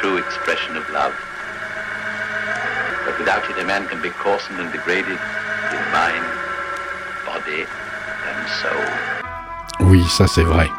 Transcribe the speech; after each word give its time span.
true 0.00 0.16
expression 0.16 0.76
of 0.76 0.84
love. 0.90 1.12
But 3.04 3.18
without 3.18 3.44
it, 3.50 3.56
a 3.62 3.66
man 3.66 3.86
can 3.88 4.00
be 4.00 4.10
coarsened 4.10 4.58
and 4.58 4.72
degraded 4.72 5.18
in 5.76 5.82
mind, 5.92 6.24
body 7.26 7.62
and 8.28 8.40
soul. 8.60 8.86
Oui, 9.80 10.02
ça 10.08 10.26
c'est 10.26 10.42
vrai. 10.42 10.70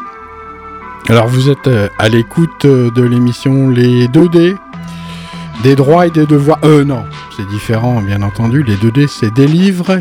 Alors 1.09 1.27
vous 1.27 1.49
êtes 1.49 1.67
euh, 1.67 1.87
à 1.99 2.09
l'écoute 2.09 2.65
euh, 2.65 2.89
de 2.91 3.03
l'émission 3.03 3.69
Les 3.69 4.07
2D, 4.07 4.55
des 5.63 5.75
droits 5.75 6.07
et 6.07 6.11
des 6.11 6.25
devoirs. 6.25 6.59
Euh 6.63 6.83
non, 6.83 7.05
c'est 7.37 7.47
différent 7.47 8.01
bien 8.01 8.23
entendu. 8.23 8.63
Les 8.63 8.75
2D 8.75 9.07
c'est 9.07 9.33
des 9.33 9.47
livres 9.47 9.99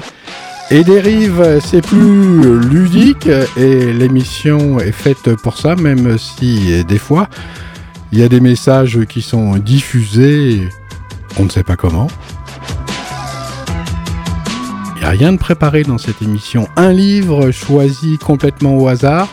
et 0.71 0.83
des 0.85 1.01
rives, 1.01 1.61
c'est 1.63 1.85
plus 1.85 2.61
ludique 2.61 3.29
et 3.57 3.93
l'émission 3.93 4.79
est 4.79 4.93
faite 4.93 5.35
pour 5.43 5.59
ça, 5.59 5.75
même 5.75 6.17
si 6.17 6.85
des 6.85 6.99
fois 6.99 7.29
il 8.13 8.19
y 8.19 8.23
a 8.23 8.29
des 8.29 8.41
messages 8.41 9.05
qui 9.07 9.23
sont 9.23 9.57
diffusés, 9.57 10.69
on 11.39 11.45
ne 11.45 11.49
sait 11.49 11.63
pas 11.63 11.77
comment. 11.77 12.09
Il 14.97 15.01
n'y 15.01 15.07
a 15.07 15.11
rien 15.11 15.33
de 15.33 15.39
préparé 15.39 15.83
dans 15.83 15.99
cette 15.99 16.21
émission. 16.21 16.69
Un 16.77 16.93
livre 16.93 17.51
choisi 17.53 18.19
complètement 18.19 18.77
au 18.77 18.89
hasard. 18.89 19.29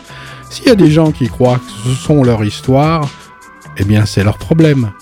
S'il 0.48 0.66
y 0.66 0.70
a 0.70 0.74
des 0.74 0.90
gens 0.90 1.12
qui 1.12 1.28
croient 1.28 1.58
que 1.58 1.90
ce 1.90 1.94
sont 1.94 2.22
leur 2.22 2.42
histoire, 2.44 3.08
eh 3.76 3.84
bien 3.84 4.06
c'est 4.06 4.24
leur 4.24 4.38
problème. 4.38 4.92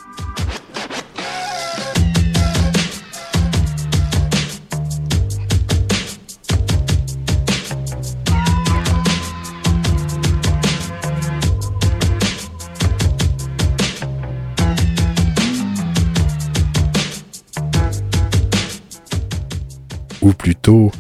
Ou 20.27 20.33
plutôt 20.33 20.91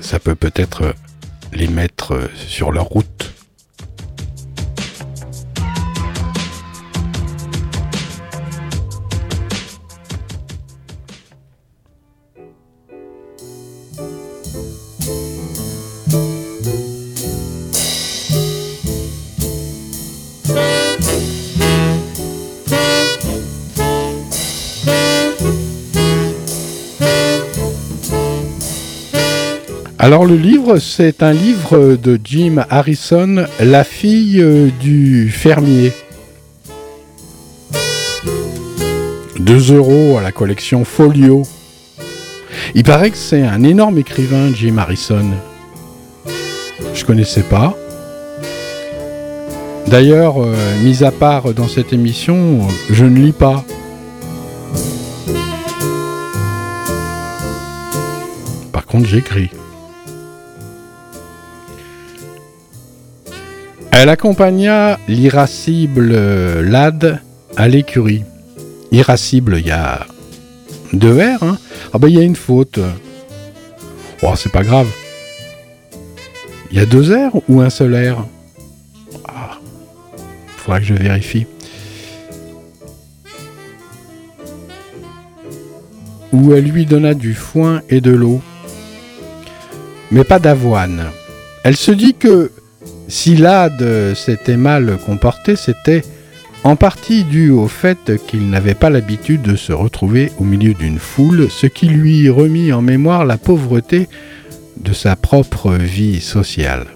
ça 0.00 0.18
peut 0.18 0.34
peut-être 0.34 0.94
les 1.52 1.68
mettre 1.68 2.28
sur 2.34 2.72
leur 2.72 2.86
route. 2.86 3.32
Alors 30.08 30.24
le 30.24 30.36
livre, 30.36 30.78
c'est 30.78 31.22
un 31.22 31.34
livre 31.34 31.96
de 31.96 32.18
Jim 32.24 32.64
Harrison, 32.70 33.44
La 33.60 33.84
fille 33.84 34.40
euh, 34.40 34.70
du 34.80 35.28
fermier. 35.28 35.92
2 39.38 39.74
euros 39.74 40.16
à 40.16 40.22
la 40.22 40.32
collection 40.32 40.86
Folio. 40.86 41.42
Il 42.74 42.84
paraît 42.84 43.10
que 43.10 43.18
c'est 43.18 43.42
un 43.42 43.62
énorme 43.62 43.98
écrivain, 43.98 44.50
Jim 44.54 44.78
Harrison. 44.78 45.26
Je 46.94 47.04
connaissais 47.04 47.42
pas. 47.42 47.76
D'ailleurs, 49.88 50.42
euh, 50.42 50.54
mis 50.82 51.04
à 51.04 51.10
part 51.10 51.52
dans 51.52 51.68
cette 51.68 51.92
émission, 51.92 52.66
je 52.88 53.04
ne 53.04 53.18
lis 53.18 53.32
pas. 53.32 53.62
Par 58.72 58.86
contre, 58.86 59.06
j'écris. 59.06 59.50
Elle 64.00 64.10
accompagna 64.10 64.96
l'irascible 65.08 66.12
Lad 66.60 67.20
à 67.56 67.66
l'écurie. 67.66 68.22
Irascible, 68.92 69.56
il 69.58 69.66
y 69.66 69.72
a 69.72 70.06
deux 70.92 71.18
R, 71.18 71.42
hein 71.42 71.58
Ah 71.92 71.98
ben 71.98 72.06
il 72.06 72.14
y 72.14 72.20
a 72.20 72.22
une 72.22 72.36
faute. 72.36 72.78
Oh, 74.22 74.34
c'est 74.36 74.52
pas 74.52 74.62
grave. 74.62 74.86
Il 76.70 76.78
y 76.78 76.80
a 76.80 76.86
deux 76.86 77.12
R 77.12 77.42
ou 77.48 77.60
un 77.60 77.70
seul 77.70 77.96
R 77.96 78.24
ah, 79.26 79.58
Faudra 80.58 80.78
que 80.78 80.86
je 80.86 80.94
vérifie. 80.94 81.48
Où 86.32 86.54
elle 86.54 86.66
lui 86.66 86.86
donna 86.86 87.14
du 87.14 87.34
foin 87.34 87.82
et 87.88 88.00
de 88.00 88.12
l'eau, 88.12 88.40
mais 90.12 90.22
pas 90.22 90.38
d'avoine. 90.38 91.06
Elle 91.64 91.76
se 91.76 91.90
dit 91.90 92.14
que 92.14 92.52
si 93.08 93.36
Lad 93.36 93.82
s'était 94.14 94.56
mal 94.56 94.98
comporté, 95.04 95.56
c'était 95.56 96.02
en 96.64 96.76
partie 96.76 97.24
dû 97.24 97.50
au 97.50 97.68
fait 97.68 98.12
qu'il 98.26 98.50
n'avait 98.50 98.74
pas 98.74 98.90
l'habitude 98.90 99.42
de 99.42 99.56
se 99.56 99.72
retrouver 99.72 100.30
au 100.38 100.44
milieu 100.44 100.74
d'une 100.74 100.98
foule, 100.98 101.48
ce 101.50 101.66
qui 101.66 101.86
lui 101.86 102.28
remit 102.28 102.72
en 102.72 102.82
mémoire 102.82 103.24
la 103.24 103.38
pauvreté 103.38 104.08
de 104.76 104.92
sa 104.92 105.16
propre 105.16 105.72
vie 105.72 106.20
sociale. 106.20 106.86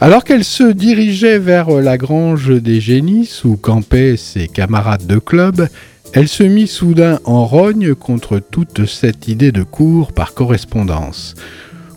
Alors 0.00 0.24
qu'elle 0.24 0.44
se 0.44 0.64
dirigeait 0.64 1.38
vers 1.38 1.70
la 1.70 1.96
grange 1.96 2.50
des 2.60 2.80
génisses 2.80 3.44
où 3.44 3.56
campaient 3.56 4.16
ses 4.16 4.48
camarades 4.48 5.06
de 5.06 5.18
club, 5.18 5.68
elle 6.12 6.28
se 6.28 6.42
mit 6.42 6.66
soudain 6.66 7.20
en 7.24 7.44
rogne 7.44 7.94
contre 7.94 8.38
toute 8.38 8.86
cette 8.86 9.28
idée 9.28 9.52
de 9.52 9.62
cours 9.62 10.12
par 10.12 10.34
correspondance. 10.34 11.34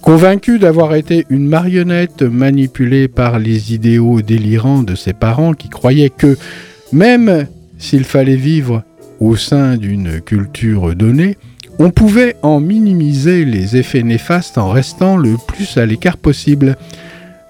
Convaincue 0.08 0.58
d'avoir 0.58 0.96
été 0.96 1.26
une 1.30 1.50
marionnette 1.50 2.22
manipulée 2.22 3.10
par 3.10 3.40
les 3.40 3.74
idéaux 3.74 4.22
délirants 4.22 4.82
de 4.82 4.96
ses 4.96 5.12
parents 5.12 5.52
qui 5.52 5.68
croyaient 5.68 6.10
que, 6.10 6.38
même 6.94 7.46
s'il 7.78 8.06
fallait 8.06 8.38
vivre 8.38 8.84
au 9.20 9.36
sein 9.36 9.76
d'une 9.76 10.22
culture 10.22 10.96
donnée, 10.96 11.38
on 11.78 11.90
pouvait 11.90 12.38
en 12.42 12.62
minimiser 12.62 13.44
les 13.44 13.76
effets 13.76 14.02
néfastes 14.02 14.58
en 14.58 14.70
restant 14.70 15.18
le 15.18 15.36
plus 15.46 15.76
à 15.76 15.86
l'écart 15.86 16.16
possible. 16.16 16.78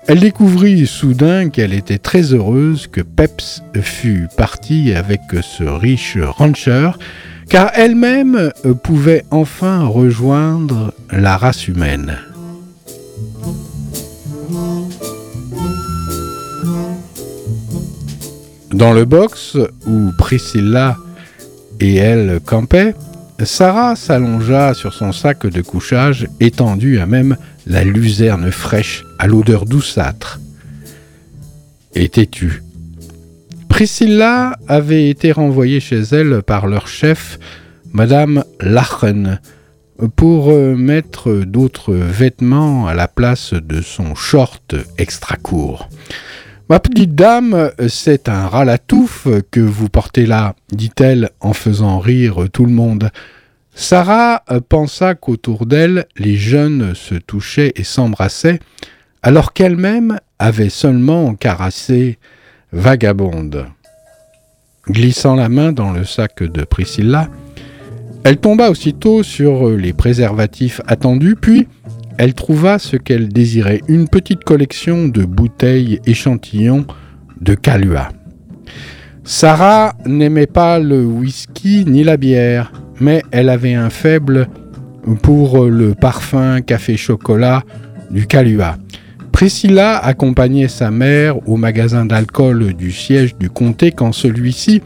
Elle 0.07 0.21
découvrit 0.21 0.87
soudain 0.87 1.49
qu'elle 1.49 1.73
était 1.73 1.99
très 1.99 2.33
heureuse 2.33 2.87
que 2.87 3.01
Peps 3.01 3.61
fût 3.83 4.29
partie 4.35 4.95
avec 4.95 5.21
ce 5.43 5.63
riche 5.63 6.17
rancher, 6.17 6.89
car 7.49 7.69
elle-même 7.75 8.51
pouvait 8.81 9.25
enfin 9.29 9.85
rejoindre 9.85 10.91
la 11.11 11.37
race 11.37 11.67
humaine. 11.67 12.17
Dans 18.73 18.93
le 18.93 19.05
box 19.05 19.57
où 19.85 20.11
Priscilla 20.17 20.97
et 21.79 21.95
elle 21.95 22.39
campaient, 22.45 22.93
Sarah 23.43 23.95
s'allongea 23.95 24.73
sur 24.73 24.93
son 24.93 25.11
sac 25.11 25.45
de 25.45 25.61
couchage 25.61 26.27
étendu 26.39 26.99
à 26.99 27.05
même 27.05 27.37
la 27.65 27.83
luzerne 27.83 28.51
fraîche 28.51 29.05
à 29.19 29.27
l'odeur 29.27 29.65
douceâtre 29.65 30.39
et 31.93 32.09
têtue. 32.09 32.63
Priscilla 33.69 34.57
avait 34.67 35.09
été 35.09 35.31
renvoyée 35.31 35.79
chez 35.79 35.99
elle 35.99 36.41
par 36.41 36.67
leur 36.67 36.87
chef, 36.87 37.39
Madame 37.93 38.43
Lachen, 38.59 39.39
pour 40.15 40.51
mettre 40.53 41.31
d'autres 41.31 41.93
vêtements 41.93 42.87
à 42.87 42.93
la 42.93 43.07
place 43.07 43.53
de 43.53 43.81
son 43.81 44.13
short 44.15 44.75
extra 44.97 45.35
court. 45.37 45.89
Ma 46.69 46.81
petite 46.81 47.15
dame, 47.15 47.71
c'est 47.87 48.27
un 48.27 48.47
ralatouf 48.47 49.27
que 49.51 49.61
vous 49.61 49.87
portez 49.87 50.25
là, 50.25 50.53
dit-elle 50.73 51.29
en 51.39 51.53
faisant 51.53 51.99
rire 51.99 52.47
tout 52.51 52.65
le 52.65 52.73
monde. 52.73 53.09
Sarah 53.73 54.43
pensa 54.67 55.15
qu'autour 55.15 55.65
d'elle, 55.65 56.07
les 56.17 56.35
jeunes 56.35 56.93
se 56.93 57.15
touchaient 57.15 57.71
et 57.77 57.85
s'embrassaient, 57.85 58.59
alors 59.23 59.53
qu'elle-même 59.53 60.19
avait 60.39 60.69
seulement 60.69 61.35
caressé 61.35 62.19
vagabonde. 62.73 63.67
glissant 64.89 65.35
la 65.35 65.47
main 65.47 65.71
dans 65.71 65.91
le 65.91 66.03
sac 66.03 66.43
de 66.43 66.63
Priscilla. 66.63 67.29
Elle 68.23 68.37
tomba 68.37 68.69
aussitôt 68.69 69.23
sur 69.23 69.69
les 69.69 69.93
préservatifs 69.93 70.81
attendus, 70.85 71.35
puis 71.39 71.67
elle 72.17 72.33
trouva 72.33 72.79
ce 72.79 72.97
qu'elle 72.97 73.29
désirait, 73.29 73.81
une 73.87 74.07
petite 74.07 74.43
collection 74.43 75.07
de 75.07 75.23
bouteilles 75.23 75.99
échantillons 76.05 76.85
de 77.41 77.53
Calua. 77.53 78.09
Sarah 79.23 79.93
n'aimait 80.05 80.47
pas 80.47 80.79
le 80.79 81.05
whisky 81.05 81.83
ni 81.85 82.03
la 82.03 82.17
bière, 82.17 82.71
mais 82.99 83.23
elle 83.31 83.49
avait 83.49 83.73
un 83.73 83.89
faible 83.89 84.47
pour 85.21 85.65
le 85.65 85.93
parfum 85.93 86.61
café-chocolat 86.61 87.63
du 88.09 88.25
Calua. 88.25 88.77
Priscilla 89.31 89.97
accompagnait 89.97 90.67
sa 90.67 90.89
mère 90.89 91.47
au 91.47 91.57
magasin 91.57 92.05
d'alcool 92.05 92.73
du 92.73 92.91
siège 92.91 93.35
du 93.37 93.49
comté 93.49 93.91
quand 93.91 94.11
celui-ci 94.11 94.81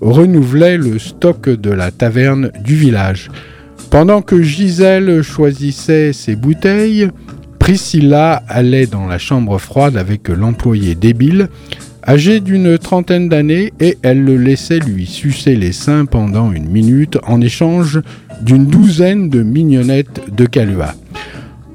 renouvelait 0.00 0.76
le 0.76 0.98
stock 0.98 1.48
de 1.48 1.70
la 1.70 1.92
taverne 1.92 2.50
du 2.64 2.74
village. 2.74 3.30
Pendant 3.92 4.22
que 4.22 4.40
Gisèle 4.40 5.20
choisissait 5.20 6.14
ses 6.14 6.34
bouteilles, 6.34 7.10
Priscilla 7.58 8.42
allait 8.48 8.86
dans 8.86 9.06
la 9.06 9.18
chambre 9.18 9.58
froide 9.58 9.98
avec 9.98 10.30
l'employé 10.30 10.94
débile, 10.94 11.50
âgé 12.08 12.40
d'une 12.40 12.78
trentaine 12.78 13.28
d'années, 13.28 13.70
et 13.80 13.98
elle 14.00 14.24
le 14.24 14.38
laissait 14.38 14.78
lui 14.78 15.04
sucer 15.04 15.56
les 15.56 15.72
seins 15.72 16.06
pendant 16.06 16.52
une 16.52 16.70
minute 16.70 17.18
en 17.26 17.42
échange 17.42 18.00
d'une 18.40 18.64
douzaine 18.64 19.28
de 19.28 19.42
mignonnettes 19.42 20.22
de 20.34 20.46
Calua. 20.46 20.94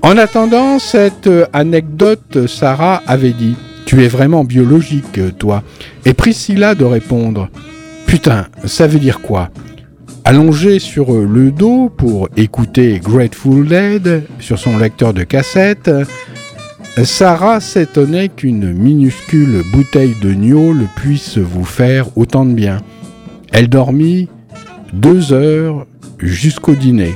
En 0.02 0.18
attendant 0.18 0.80
cette 0.80 1.30
anecdote, 1.54 2.48
Sarah 2.48 3.04
avait 3.06 3.34
dit 3.34 3.56
Tu 3.86 4.04
es 4.04 4.08
vraiment 4.08 4.44
biologique, 4.44 5.19
toi. 5.38 5.62
Et 6.04 6.16
Priscilla 6.16 6.74
de 6.74 6.84
répondre 6.84 7.48
Putain, 8.08 8.48
ça 8.66 8.88
veut 8.88 8.98
dire 8.98 9.22
quoi? 9.22 9.52
Allongée 10.30 10.80
sur 10.80 11.22
le 11.22 11.52
dos 11.52 11.88
pour 11.88 12.28
écouter 12.36 13.00
Grateful 13.02 13.66
Dead 13.66 14.24
sur 14.40 14.60
son 14.60 14.78
lecteur 14.78 15.14
de 15.14 15.24
cassette, 15.24 15.90
Sarah 17.02 17.62
s'étonnait 17.62 18.28
qu'une 18.28 18.74
minuscule 18.74 19.64
bouteille 19.72 20.16
de 20.22 20.34
gnôle 20.34 20.84
puisse 20.98 21.38
vous 21.38 21.64
faire 21.64 22.08
autant 22.18 22.46
de 22.46 22.52
bien. 22.52 22.80
Elle 23.54 23.70
dormit 23.70 24.28
deux 24.92 25.32
heures 25.32 25.88
jusqu'au 26.20 26.76
dîner. 26.76 27.16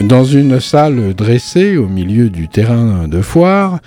Dans 0.00 0.24
une 0.24 0.60
salle 0.60 1.12
dressée 1.12 1.76
au 1.76 1.88
milieu 1.88 2.30
du 2.30 2.48
terrain 2.48 3.06
de 3.06 3.20
foire, 3.20 3.80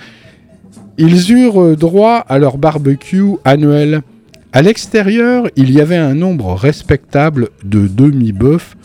ils 1.00 1.31
eurent 1.31 1.78
droit 1.78 2.18
à 2.28 2.38
leur 2.38 2.57
barbecue 2.57 3.38
annuel. 3.46 4.01
À 4.51 4.62
l'extérieur, 4.62 5.48
il 5.56 5.72
y 5.72 5.80
avait 5.80 5.96
un 5.96 6.13
nombre 6.13 6.54
respectable 6.54 7.50
de 7.63 7.88
demi-bœufs 7.88 8.75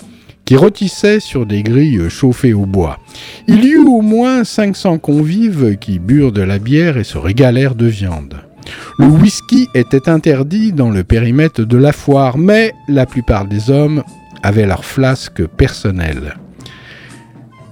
qui 0.45 0.57
rôtissaient 0.57 1.21
sur 1.21 1.45
des 1.45 1.63
grilles 1.63 2.09
chauffées 2.09 2.55
au 2.55 2.67
bois. 2.67 2.99
Il 3.49 3.65
y 3.65 3.71
eut 3.71 3.87
au 3.87 4.01
moins 4.01 4.45
500 4.45 4.99
convives 4.99 5.77
qui 5.79 5.99
burent 5.99 6.33
de 6.33 6.43
la 6.43 6.59
bière 6.59 6.99
et 6.99 7.05
se 7.05 7.19
régalèrent 7.19 7.75
de 7.75 7.87
viande. 7.87 8.37
Le 8.99 9.07
whisky 9.07 9.69
était 9.75 10.09
interdit 10.09 10.73
dans 10.73 10.91
le 10.91 11.03
périmètre 11.03 11.63
de 11.63 11.77
la 11.77 11.93
foire, 11.93 12.39
mais 12.39 12.73
la 12.89 13.07
plupart 13.07 13.47
des 13.47 13.71
hommes 13.71 14.05
avaient 14.43 14.67
leur 14.67 14.85
flasque 14.85 15.45
personnelle. 15.47 16.37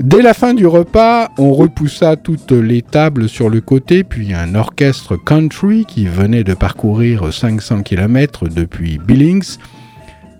Dès 0.02 0.20
la 0.20 0.34
fin 0.34 0.52
du 0.52 0.66
repas, 0.66 1.30
on 1.38 1.54
repoussa 1.54 2.16
toutes 2.16 2.50
les 2.50 2.82
tables 2.82 3.28
sur 3.28 3.48
le 3.48 3.60
côté, 3.60 4.02
puis 4.02 4.34
un 4.34 4.56
orchestre 4.56 5.16
country 5.16 5.84
qui 5.86 6.06
venait 6.06 6.42
de 6.42 6.54
parcourir 6.54 7.32
500 7.32 7.82
km 7.82 8.48
depuis 8.48 8.98
Billings 8.98 9.58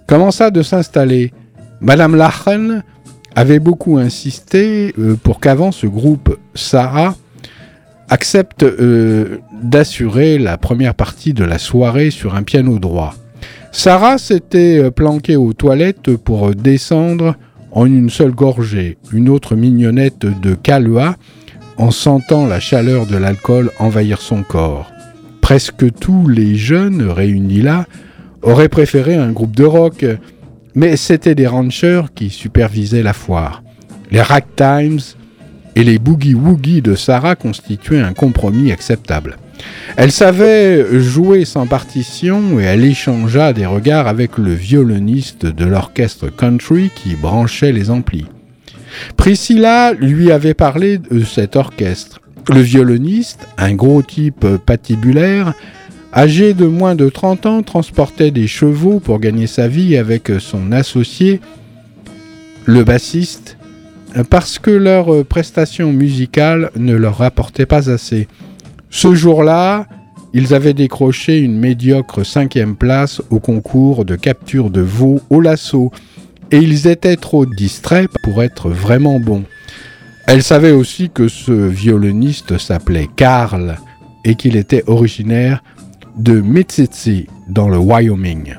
commença 0.08 0.50
de 0.50 0.62
s'installer. 0.62 1.32
Madame 1.80 2.16
Lachen 2.16 2.82
avait 3.36 3.60
beaucoup 3.60 3.98
insisté 3.98 4.92
euh, 4.98 5.14
pour 5.14 5.38
qu'avant 5.38 5.70
ce 5.70 5.86
groupe 5.86 6.36
Sarah 6.56 7.14
accepte 8.08 8.64
euh, 8.64 9.38
d'assurer 9.62 10.38
la 10.38 10.58
première 10.58 10.94
partie 10.94 11.34
de 11.34 11.44
la 11.44 11.58
soirée 11.58 12.10
sur 12.10 12.34
un 12.34 12.42
piano 12.42 12.80
droit. 12.80 13.14
Sarah 13.70 14.18
s'était 14.18 14.80
euh, 14.80 14.90
planquée 14.90 15.36
aux 15.36 15.52
toilettes 15.52 16.16
pour 16.16 16.52
descendre 16.52 17.36
en 17.72 17.86
une 17.86 18.10
seule 18.10 18.32
gorgée, 18.32 18.98
une 19.12 19.28
autre 19.28 19.56
mignonnette 19.56 20.26
de 20.26 20.54
Calua, 20.54 21.16
en 21.76 21.90
sentant 21.90 22.46
la 22.46 22.60
chaleur 22.60 23.06
de 23.06 23.16
l'alcool 23.16 23.70
envahir 23.78 24.20
son 24.20 24.42
corps. 24.42 24.90
Presque 25.40 25.92
tous 25.98 26.28
les 26.28 26.54
jeunes 26.54 27.08
réunis 27.08 27.62
là 27.62 27.86
auraient 28.42 28.68
préféré 28.68 29.16
un 29.16 29.32
groupe 29.32 29.56
de 29.56 29.64
rock, 29.64 30.04
mais 30.74 30.96
c'étaient 30.96 31.34
des 31.34 31.46
ranchers 31.46 32.02
qui 32.14 32.30
supervisaient 32.30 33.02
la 33.02 33.12
foire. 33.12 33.62
Les 34.10 34.22
ragtimes 34.22 35.00
et 35.74 35.84
les 35.84 35.98
boogie-woogie 35.98 36.82
de 36.82 36.94
Sarah 36.94 37.34
constituaient 37.34 38.00
un 38.00 38.12
compromis 38.12 38.72
acceptable. 38.72 39.36
Elle 39.96 40.12
savait 40.12 41.00
jouer 41.00 41.44
sans 41.44 41.66
partition 41.66 42.58
et 42.58 42.64
elle 42.64 42.84
échangea 42.84 43.52
des 43.52 43.66
regards 43.66 44.08
avec 44.08 44.38
le 44.38 44.54
violoniste 44.54 45.46
de 45.46 45.64
l'orchestre 45.64 46.28
country 46.28 46.90
qui 46.94 47.14
branchait 47.14 47.72
les 47.72 47.90
amplis. 47.90 48.26
Priscilla 49.16 49.92
lui 49.92 50.30
avait 50.30 50.54
parlé 50.54 50.98
de 50.98 51.24
cet 51.24 51.56
orchestre. 51.56 52.20
Le 52.48 52.60
violoniste, 52.60 53.46
un 53.56 53.74
gros 53.74 54.02
type 54.02 54.46
patibulaire, 54.66 55.54
âgé 56.14 56.54
de 56.54 56.66
moins 56.66 56.94
de 56.94 57.08
30 57.08 57.46
ans, 57.46 57.62
transportait 57.62 58.30
des 58.30 58.48
chevaux 58.48 59.00
pour 59.00 59.20
gagner 59.20 59.46
sa 59.46 59.68
vie 59.68 59.96
avec 59.96 60.30
son 60.40 60.72
associé, 60.72 61.40
le 62.64 62.84
bassiste, 62.84 63.56
parce 64.28 64.58
que 64.58 64.70
leurs 64.70 65.24
prestations 65.24 65.92
musicales 65.92 66.70
ne 66.76 66.94
leur 66.94 67.18
rapportaient 67.18 67.66
pas 67.66 67.90
assez. 67.90 68.28
Ce 68.94 69.14
jour-là, 69.14 69.86
ils 70.34 70.52
avaient 70.52 70.74
décroché 70.74 71.38
une 71.38 71.58
médiocre 71.58 72.26
cinquième 72.26 72.76
place 72.76 73.22
au 73.30 73.40
concours 73.40 74.04
de 74.04 74.16
capture 74.16 74.68
de 74.68 74.82
veaux 74.82 75.18
au 75.30 75.40
lasso, 75.40 75.90
et 76.50 76.58
ils 76.58 76.86
étaient 76.86 77.16
trop 77.16 77.46
distraits 77.46 78.10
pour 78.22 78.42
être 78.42 78.68
vraiment 78.68 79.18
bons. 79.18 79.44
Elle 80.26 80.42
savait 80.42 80.72
aussi 80.72 81.08
que 81.08 81.26
ce 81.26 81.52
violoniste 81.52 82.58
s'appelait 82.58 83.08
Karl 83.16 83.78
et 84.26 84.34
qu'il 84.34 84.56
était 84.56 84.84
originaire 84.86 85.64
de 86.18 86.42
Mitsitsi 86.42 87.28
dans 87.48 87.70
le 87.70 87.78
Wyoming. 87.78 88.54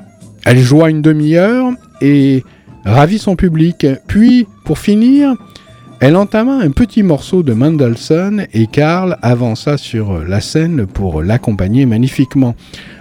Elle 0.46 0.60
joua 0.60 0.90
une 0.90 1.04
demi-heure 1.04 1.74
et 2.02 2.44
ravit 2.86 3.20
son 3.20 3.36
public. 3.36 3.86
Puis, 4.08 4.48
pour 4.66 4.80
finir, 4.80 5.36
elle 6.00 6.16
entama 6.16 6.56
un 6.56 6.72
petit 6.72 7.04
morceau 7.04 7.44
de 7.44 7.54
Mendelssohn 7.54 8.46
et 8.54 8.68
Karl 8.68 9.18
avança 9.22 9.78
sur 9.78 10.20
la 10.20 10.42
scène 10.42 10.86
pour 10.86 11.22
l'accompagner 11.22 11.86
magnifiquement, 11.86 12.56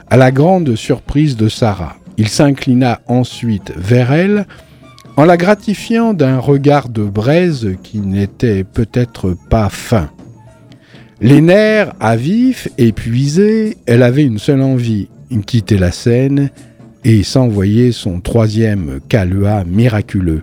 à 0.08 0.16
la 0.16 0.30
grande 0.30 0.76
surprise 0.76 1.36
de 1.36 1.48
Sarah. 1.48 1.96
Il 2.18 2.28
s'inclina 2.28 3.00
ensuite 3.08 3.72
vers 3.76 4.12
elle 4.12 4.46
en 5.16 5.24
la 5.24 5.36
gratifiant 5.36 6.14
d'un 6.14 6.38
regard 6.38 6.88
de 6.88 7.02
braise 7.02 7.76
qui 7.82 7.98
n'était 7.98 8.64
peut-être 8.64 9.36
pas 9.50 9.68
fin. 9.68 10.10
Les 11.20 11.40
nerfs 11.40 11.92
à 12.00 12.16
vif, 12.16 12.68
épuisés, 12.78 13.76
elle 13.86 14.02
avait 14.02 14.24
une 14.24 14.38
seule 14.38 14.62
envie, 14.62 15.08
quitter 15.40 15.78
la 15.78 15.92
scène 15.92 16.50
et 17.04 17.22
s'envoyer 17.22 17.92
son 17.92 18.20
troisième 18.20 19.00
calua 19.08 19.64
miraculeux. 19.64 20.42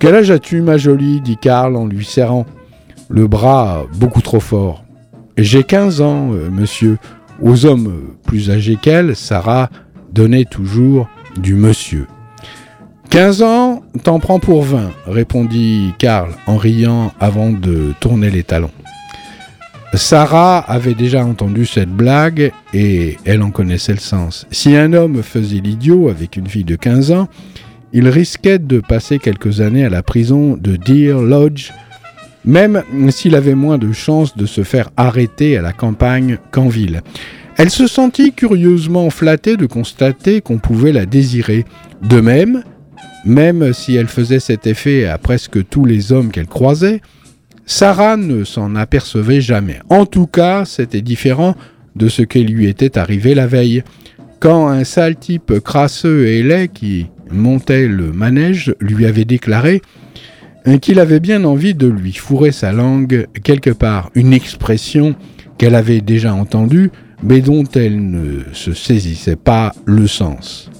Quel 0.00 0.14
âge 0.14 0.30
as-tu, 0.30 0.62
ma 0.62 0.78
jolie 0.78 1.20
dit 1.20 1.36
Karl 1.36 1.76
en 1.76 1.86
lui 1.86 2.06
serrant 2.06 2.46
le 3.10 3.26
bras 3.26 3.84
beaucoup 3.96 4.22
trop 4.22 4.40
fort. 4.40 4.82
J'ai 5.36 5.62
quinze 5.62 6.00
ans, 6.00 6.32
euh, 6.32 6.48
monsieur. 6.48 6.96
Aux 7.42 7.66
hommes 7.66 8.14
plus 8.24 8.50
âgés 8.50 8.78
qu'elle, 8.80 9.14
Sarah 9.14 9.68
donnait 10.10 10.46
toujours 10.46 11.06
du 11.36 11.54
monsieur. 11.54 12.06
Quinze 13.10 13.42
ans, 13.42 13.82
t'en 14.02 14.20
prends 14.20 14.38
pour 14.38 14.62
vingt, 14.62 14.90
répondit 15.06 15.92
Karl 15.98 16.30
en 16.46 16.56
riant 16.56 17.12
avant 17.20 17.50
de 17.50 17.92
tourner 18.00 18.30
les 18.30 18.42
talons. 18.42 18.70
Sarah 19.92 20.60
avait 20.60 20.94
déjà 20.94 21.26
entendu 21.26 21.66
cette 21.66 21.90
blague 21.90 22.52
et 22.72 23.18
elle 23.26 23.42
en 23.42 23.50
connaissait 23.50 23.92
le 23.92 23.98
sens. 23.98 24.46
Si 24.50 24.74
un 24.76 24.94
homme 24.94 25.22
faisait 25.22 25.60
l'idiot 25.60 26.08
avec 26.08 26.36
une 26.36 26.46
fille 26.46 26.64
de 26.64 26.76
15 26.76 27.10
ans, 27.12 27.28
il 27.92 28.08
risquait 28.08 28.58
de 28.58 28.80
passer 28.80 29.18
quelques 29.18 29.60
années 29.60 29.84
à 29.84 29.90
la 29.90 30.02
prison 30.02 30.56
de 30.56 30.76
Deer 30.76 31.20
Lodge, 31.20 31.70
même 32.44 32.82
s'il 33.10 33.34
avait 33.34 33.54
moins 33.54 33.78
de 33.78 33.92
chances 33.92 34.36
de 34.36 34.46
se 34.46 34.62
faire 34.62 34.90
arrêter 34.96 35.56
à 35.56 35.62
la 35.62 35.72
campagne 35.72 36.38
qu'en 36.50 36.68
ville. 36.68 37.02
Elle 37.56 37.70
se 37.70 37.86
sentit 37.86 38.32
curieusement 38.32 39.10
flattée 39.10 39.56
de 39.56 39.66
constater 39.66 40.40
qu'on 40.40 40.58
pouvait 40.58 40.92
la 40.92 41.04
désirer. 41.04 41.66
De 42.02 42.20
même, 42.20 42.62
même 43.24 43.74
si 43.74 43.96
elle 43.96 44.06
faisait 44.06 44.40
cet 44.40 44.66
effet 44.66 45.04
à 45.06 45.18
presque 45.18 45.68
tous 45.68 45.84
les 45.84 46.12
hommes 46.12 46.30
qu'elle 46.30 46.46
croisait, 46.46 47.02
Sarah 47.66 48.16
ne 48.16 48.44
s'en 48.44 48.74
apercevait 48.76 49.40
jamais. 49.40 49.80
En 49.90 50.06
tout 50.06 50.26
cas, 50.26 50.64
c'était 50.64 51.02
différent 51.02 51.54
de 51.96 52.08
ce 52.08 52.22
qui 52.22 52.44
lui 52.44 52.66
était 52.66 52.96
arrivé 52.96 53.34
la 53.34 53.46
veille. 53.46 53.82
Quand 54.38 54.68
un 54.68 54.84
sale 54.84 55.16
type 55.16 55.60
crasseux 55.60 56.28
et 56.28 56.42
laid 56.42 56.68
qui 56.68 57.08
montait 57.32 57.88
le 57.88 58.12
manège 58.12 58.74
lui 58.80 59.06
avait 59.06 59.24
déclaré 59.24 59.82
qu'il 60.80 61.00
avait 61.00 61.20
bien 61.20 61.44
envie 61.44 61.74
de 61.74 61.86
lui 61.86 62.12
fourrer 62.12 62.52
sa 62.52 62.72
langue 62.72 63.26
quelque 63.42 63.70
part, 63.70 64.10
une 64.14 64.32
expression 64.32 65.14
qu'elle 65.58 65.74
avait 65.74 66.00
déjà 66.00 66.34
entendue, 66.34 66.90
mais 67.22 67.40
dont 67.40 67.64
elle 67.74 68.10
ne 68.10 68.40
se 68.52 68.72
saisissait 68.72 69.36
pas 69.36 69.72
le 69.84 70.06
sens. 70.06 70.70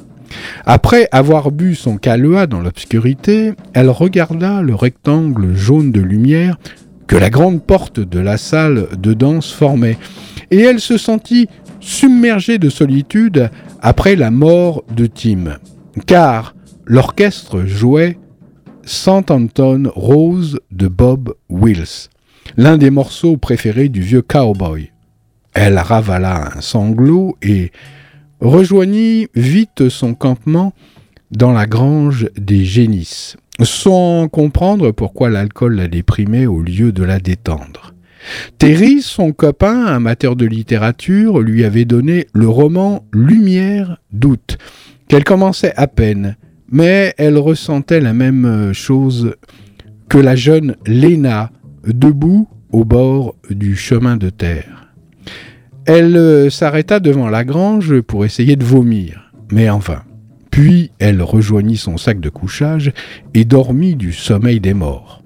Après 0.64 1.08
avoir 1.12 1.50
bu 1.50 1.74
son 1.74 1.96
calua 1.96 2.46
dans 2.46 2.60
l'obscurité, 2.60 3.52
elle 3.74 3.90
regarda 3.90 4.62
le 4.62 4.74
rectangle 4.74 5.54
jaune 5.54 5.92
de 5.92 6.00
lumière 6.00 6.58
que 7.06 7.16
la 7.16 7.30
grande 7.30 7.62
porte 7.62 7.98
de 7.98 8.20
la 8.20 8.36
salle 8.36 8.86
de 8.96 9.12
danse 9.14 9.52
formait, 9.52 9.98
et 10.52 10.60
elle 10.60 10.80
se 10.80 10.96
sentit 10.96 11.48
submergée 11.80 12.58
de 12.58 12.70
solitude 12.70 13.50
après 13.82 14.14
la 14.14 14.30
mort 14.30 14.84
de 14.94 15.06
Tim, 15.06 15.58
car 16.06 16.54
l'orchestre 16.86 17.64
jouait 17.64 18.18
Sant 18.82 19.24
Anton 19.30 19.84
Rose 19.94 20.58
de 20.70 20.88
Bob 20.88 21.34
Wills, 21.48 22.08
l'un 22.56 22.78
des 22.78 22.90
morceaux 22.90 23.36
préférés 23.36 23.88
du 23.88 24.00
vieux 24.00 24.22
cowboy. 24.22 24.90
Elle 25.52 25.78
ravala 25.78 26.56
un 26.56 26.60
sanglot 26.60 27.36
et 27.42 27.70
rejoignit 28.40 29.28
vite 29.34 29.88
son 29.88 30.14
campement 30.14 30.72
dans 31.30 31.52
la 31.52 31.66
grange 31.66 32.28
des 32.36 32.64
génisses, 32.64 33.36
sans 33.62 34.28
comprendre 34.28 34.90
pourquoi 34.90 35.30
l'alcool 35.30 35.76
la 35.76 35.88
déprimait 35.88 36.46
au 36.46 36.60
lieu 36.60 36.92
de 36.92 37.04
la 37.04 37.20
détendre. 37.20 37.94
Terry, 38.58 39.00
son 39.02 39.32
copain, 39.32 39.86
amateur 39.86 40.36
de 40.36 40.44
littérature, 40.44 41.40
lui 41.40 41.64
avait 41.64 41.84
donné 41.84 42.26
le 42.34 42.48
roman 42.48 43.04
Lumière 43.12 43.98
d'août, 44.12 44.58
qu'elle 45.10 45.24
commençait 45.24 45.74
à 45.76 45.88
peine, 45.88 46.36
mais 46.70 47.14
elle 47.18 47.36
ressentait 47.36 47.98
la 47.98 48.12
même 48.12 48.72
chose 48.72 49.34
que 50.08 50.18
la 50.18 50.36
jeune 50.36 50.76
Léna, 50.86 51.50
debout 51.84 52.46
au 52.70 52.84
bord 52.84 53.34
du 53.50 53.74
chemin 53.74 54.16
de 54.16 54.30
terre. 54.30 54.92
Elle 55.84 56.48
s'arrêta 56.52 57.00
devant 57.00 57.28
la 57.28 57.42
grange 57.42 58.00
pour 58.02 58.24
essayer 58.24 58.54
de 58.54 58.64
vomir, 58.64 59.32
mais 59.50 59.68
enfin. 59.68 60.02
Puis 60.52 60.92
elle 61.00 61.22
rejoignit 61.22 61.76
son 61.76 61.96
sac 61.96 62.20
de 62.20 62.28
couchage 62.28 62.92
et 63.34 63.44
dormit 63.44 63.96
du 63.96 64.12
sommeil 64.12 64.60
des 64.60 64.74
morts. 64.74 65.24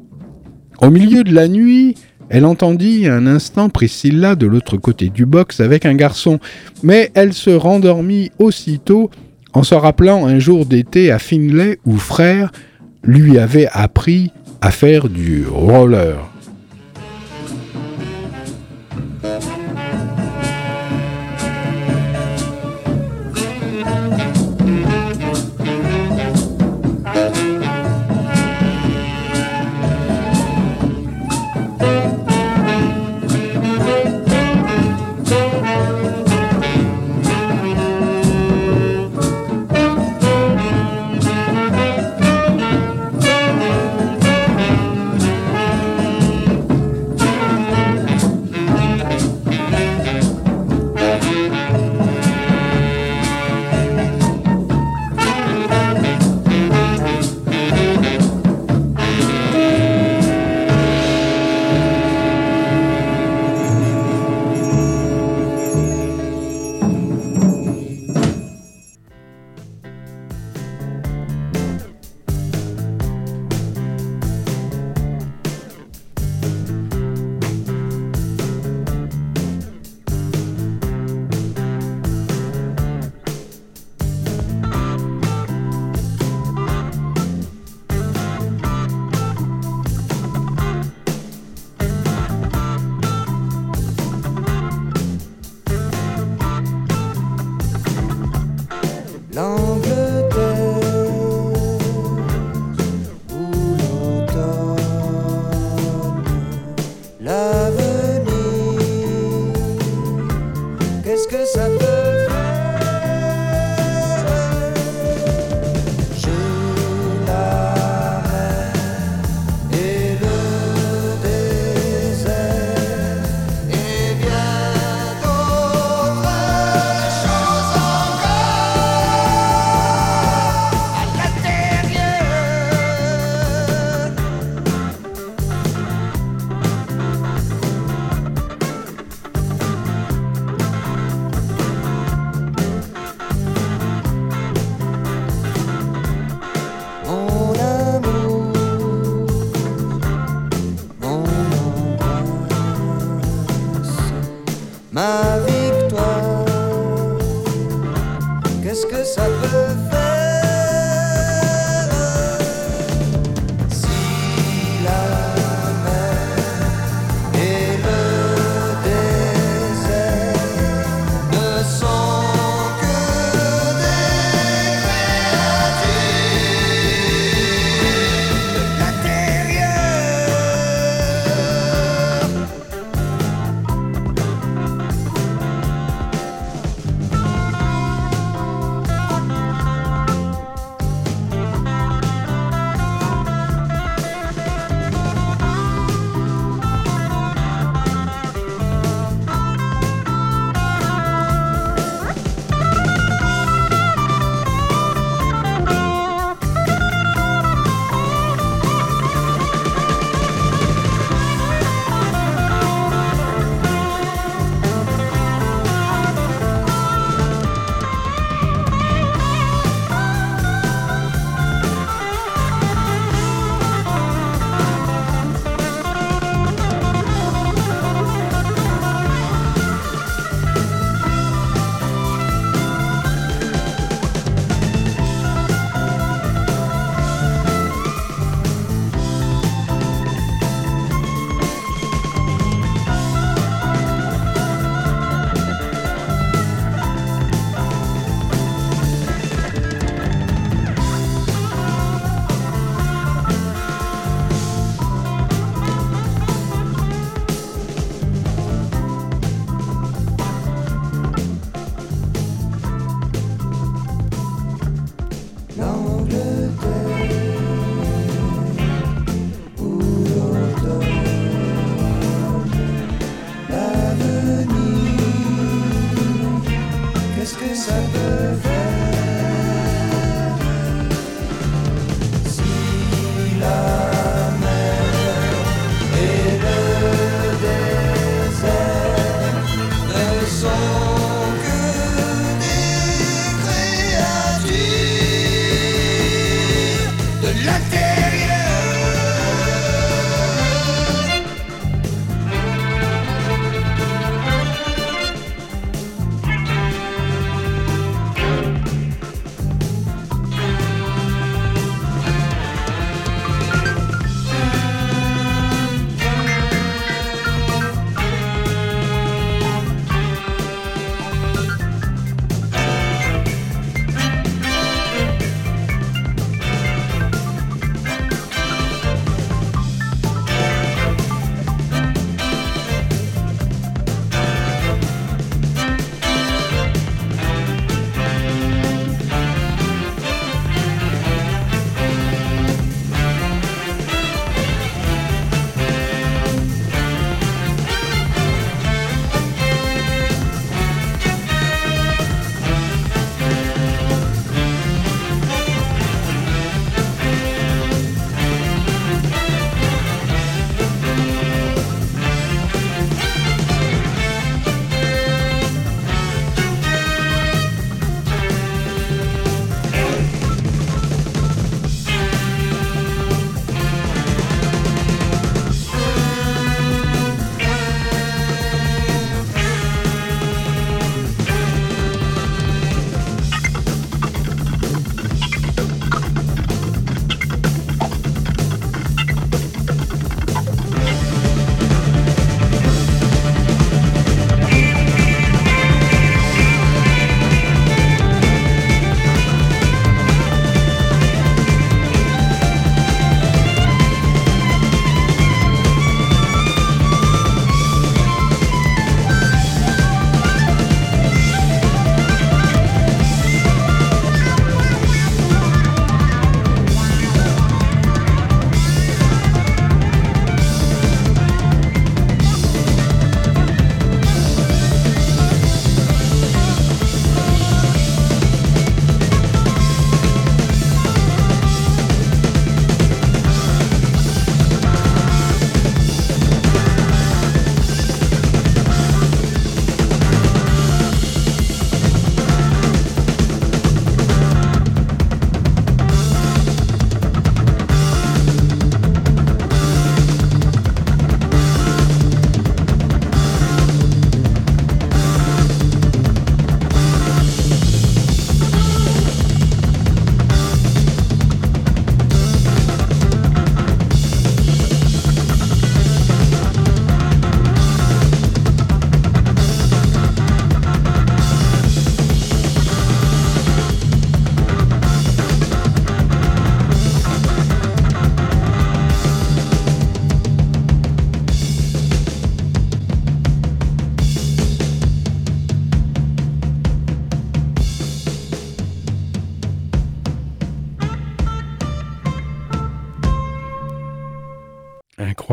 Au 0.80 0.88
milieu 0.88 1.24
de 1.24 1.34
la 1.34 1.46
nuit, 1.46 1.94
elle 2.30 2.46
entendit 2.46 3.06
un 3.06 3.26
instant 3.26 3.68
Priscilla 3.68 4.34
de 4.34 4.46
l'autre 4.46 4.78
côté 4.78 5.10
du 5.10 5.26
box 5.26 5.60
avec 5.60 5.84
un 5.84 5.94
garçon, 5.94 6.38
mais 6.82 7.10
elle 7.12 7.34
se 7.34 7.50
rendormit 7.50 8.30
aussitôt 8.38 9.10
en 9.54 9.62
se 9.62 9.74
rappelant 9.74 10.26
un 10.26 10.38
jour 10.38 10.66
d'été 10.66 11.10
à 11.10 11.18
Finlay 11.18 11.78
où 11.86 11.96
frère 11.96 12.50
lui 13.02 13.38
avait 13.38 13.68
appris 13.72 14.32
à 14.60 14.70
faire 14.70 15.08
du 15.08 15.46
roller. 15.46 16.33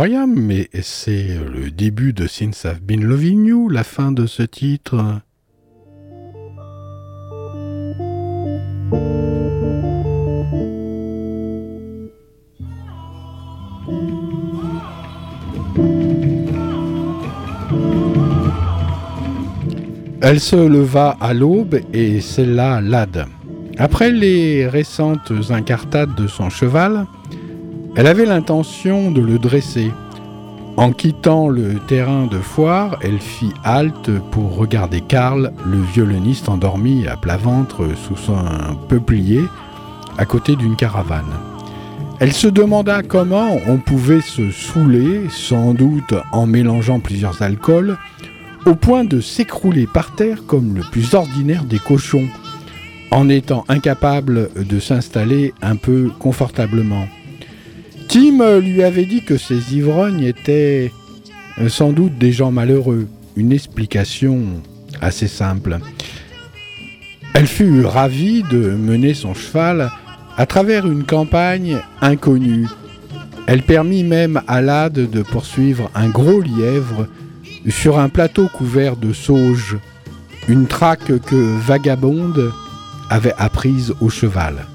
Mais 0.09 0.67
c'est 0.81 1.37
le 1.53 1.69
début 1.69 2.11
de 2.11 2.25
Since 2.25 2.63
I've 2.63 2.81
Been 2.81 3.03
Loving 3.03 3.45
You, 3.45 3.69
la 3.69 3.83
fin 3.83 4.11
de 4.11 4.25
ce 4.25 4.41
titre. 4.41 5.21
Elle 20.21 20.39
se 20.39 20.55
leva 20.55 21.15
à 21.21 21.35
l'aube 21.35 21.79
et 21.93 22.21
là 22.39 22.81
l'âde. 22.81 23.27
Après 23.77 24.09
les 24.09 24.67
récentes 24.67 25.31
incartades 25.51 26.15
de 26.15 26.25
son 26.25 26.49
cheval, 26.49 27.05
elle 27.95 28.07
avait 28.07 28.25
l'intention 28.25 29.11
de 29.11 29.21
le 29.21 29.37
dresser. 29.37 29.91
En 30.77 30.93
quittant 30.93 31.49
le 31.49 31.75
terrain 31.75 32.25
de 32.25 32.37
foire, 32.37 32.97
elle 33.01 33.19
fit 33.19 33.51
halte 33.63 34.09
pour 34.31 34.55
regarder 34.55 35.01
Karl, 35.01 35.51
le 35.65 35.81
violoniste 35.81 36.47
endormi 36.47 37.05
à 37.07 37.17
plat 37.17 37.37
ventre 37.37 37.89
sous 37.95 38.15
son 38.15 38.37
peuplier, 38.87 39.43
à 40.17 40.25
côté 40.25 40.55
d'une 40.55 40.77
caravane. 40.77 41.33
Elle 42.19 42.33
se 42.33 42.47
demanda 42.47 43.03
comment 43.03 43.57
on 43.67 43.77
pouvait 43.77 44.21
se 44.21 44.51
saouler, 44.51 45.27
sans 45.29 45.73
doute 45.73 46.13
en 46.31 46.45
mélangeant 46.45 46.99
plusieurs 46.99 47.41
alcools, 47.41 47.97
au 48.65 48.75
point 48.75 49.03
de 49.03 49.19
s'écrouler 49.19 49.87
par 49.87 50.15
terre 50.15 50.45
comme 50.45 50.75
le 50.75 50.83
plus 50.91 51.13
ordinaire 51.15 51.65
des 51.65 51.79
cochons, 51.79 52.27
en 53.09 53.27
étant 53.27 53.65
incapable 53.67 54.49
de 54.55 54.79
s'installer 54.79 55.53
un 55.61 55.75
peu 55.75 56.09
confortablement. 56.19 57.07
Tim 58.11 58.59
lui 58.59 58.83
avait 58.83 59.05
dit 59.05 59.23
que 59.23 59.37
ces 59.37 59.73
ivrognes 59.73 60.23
étaient 60.23 60.91
euh, 61.59 61.69
sans 61.69 61.93
doute 61.93 62.17
des 62.17 62.33
gens 62.33 62.51
malheureux, 62.51 63.07
une 63.37 63.53
explication 63.53 64.61
assez 64.99 65.29
simple. 65.29 65.79
Elle 67.33 67.47
fut 67.47 67.85
ravie 67.85 68.43
de 68.43 68.71
mener 68.71 69.13
son 69.13 69.33
cheval 69.33 69.89
à 70.35 70.45
travers 70.45 70.87
une 70.87 71.05
campagne 71.05 71.77
inconnue. 72.01 72.67
Elle 73.47 73.63
permit 73.63 74.03
même 74.03 74.41
à 74.45 74.61
l'âde 74.61 75.09
de 75.09 75.21
poursuivre 75.21 75.89
un 75.95 76.09
gros 76.09 76.41
lièvre 76.41 77.07
sur 77.69 77.97
un 77.97 78.09
plateau 78.09 78.49
couvert 78.49 78.97
de 78.97 79.13
sauge, 79.13 79.77
une 80.49 80.67
traque 80.67 81.17
que 81.21 81.57
Vagabonde 81.65 82.51
avait 83.09 83.35
apprise 83.37 83.93
au 84.01 84.09
cheval. 84.09 84.65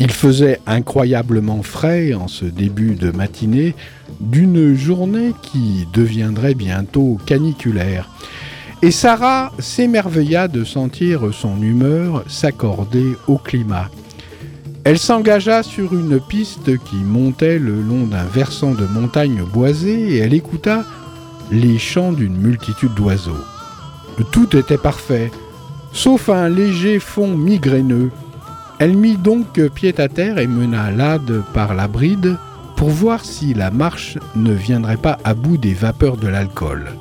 Il 0.00 0.10
faisait 0.10 0.60
incroyablement 0.66 1.62
frais 1.62 2.14
en 2.14 2.26
ce 2.26 2.46
début 2.46 2.94
de 2.94 3.10
matinée 3.10 3.74
d'une 4.18 4.74
journée 4.74 5.34
qui 5.42 5.86
deviendrait 5.92 6.54
bientôt 6.54 7.18
caniculaire. 7.26 8.08
Et 8.80 8.92
Sarah 8.92 9.52
s'émerveilla 9.58 10.48
de 10.48 10.64
sentir 10.64 11.34
son 11.34 11.60
humeur 11.60 12.24
s'accorder 12.28 13.14
au 13.28 13.36
climat. 13.36 13.90
Elle 14.84 14.98
s'engagea 14.98 15.62
sur 15.62 15.92
une 15.92 16.18
piste 16.18 16.78
qui 16.84 16.96
montait 16.96 17.58
le 17.58 17.82
long 17.82 18.06
d'un 18.06 18.24
versant 18.24 18.72
de 18.72 18.86
montagne 18.86 19.42
boisée 19.52 20.14
et 20.14 20.18
elle 20.20 20.32
écouta 20.32 20.82
les 21.50 21.78
chants 21.78 22.12
d'une 22.12 22.38
multitude 22.38 22.94
d'oiseaux. 22.94 23.44
Tout 24.32 24.56
était 24.56 24.78
parfait, 24.78 25.30
sauf 25.92 26.30
un 26.30 26.48
léger 26.48 27.00
fond 27.00 27.36
migraineux. 27.36 28.10
Elle 28.80 28.96
mit 28.96 29.18
donc 29.18 29.60
pied 29.74 29.94
à 30.00 30.08
terre 30.08 30.38
et 30.38 30.46
mena 30.46 30.90
l'âde 30.90 31.42
par 31.52 31.74
la 31.74 31.86
bride 31.86 32.38
pour 32.76 32.88
voir 32.88 33.26
si 33.26 33.52
la 33.52 33.70
marche 33.70 34.16
ne 34.34 34.54
viendrait 34.54 34.96
pas 34.96 35.18
à 35.22 35.34
bout 35.34 35.58
des 35.58 35.74
vapeurs 35.74 36.16
de 36.16 36.26
l'alcool. 36.28 36.92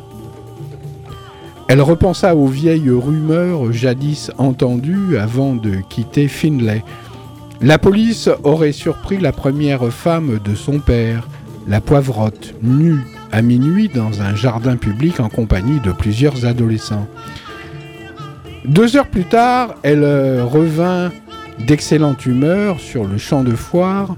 Elle 1.69 1.81
repensa 1.81 2.35
aux 2.35 2.47
vieilles 2.47 2.89
rumeurs 2.89 3.71
jadis 3.71 4.29
entendues 4.37 5.17
avant 5.17 5.55
de 5.55 5.75
quitter 5.87 6.27
Finlay. 6.27 6.83
La 7.61 7.77
police 7.77 8.29
aurait 8.43 8.73
surpris 8.73 9.17
la 9.17 9.31
première 9.31 9.87
femme 9.87 10.37
de 10.43 10.55
son 10.55 10.79
père, 10.79 11.29
la 11.65 11.79
poivrotte, 11.79 12.55
nue, 12.61 12.99
à 13.31 13.41
minuit 13.41 13.87
dans 13.87 14.21
un 14.21 14.35
jardin 14.35 14.75
public 14.75 15.21
en 15.21 15.29
compagnie 15.29 15.79
de 15.79 15.93
plusieurs 15.93 16.45
adolescents. 16.45 17.07
Deux 18.65 18.97
heures 18.97 19.07
plus 19.07 19.23
tard, 19.23 19.75
elle 19.81 20.03
revint 20.41 21.11
d'excellente 21.65 22.25
humeur 22.25 22.79
sur 22.79 23.05
le 23.05 23.17
champ 23.17 23.43
de 23.43 23.55
foire 23.55 24.15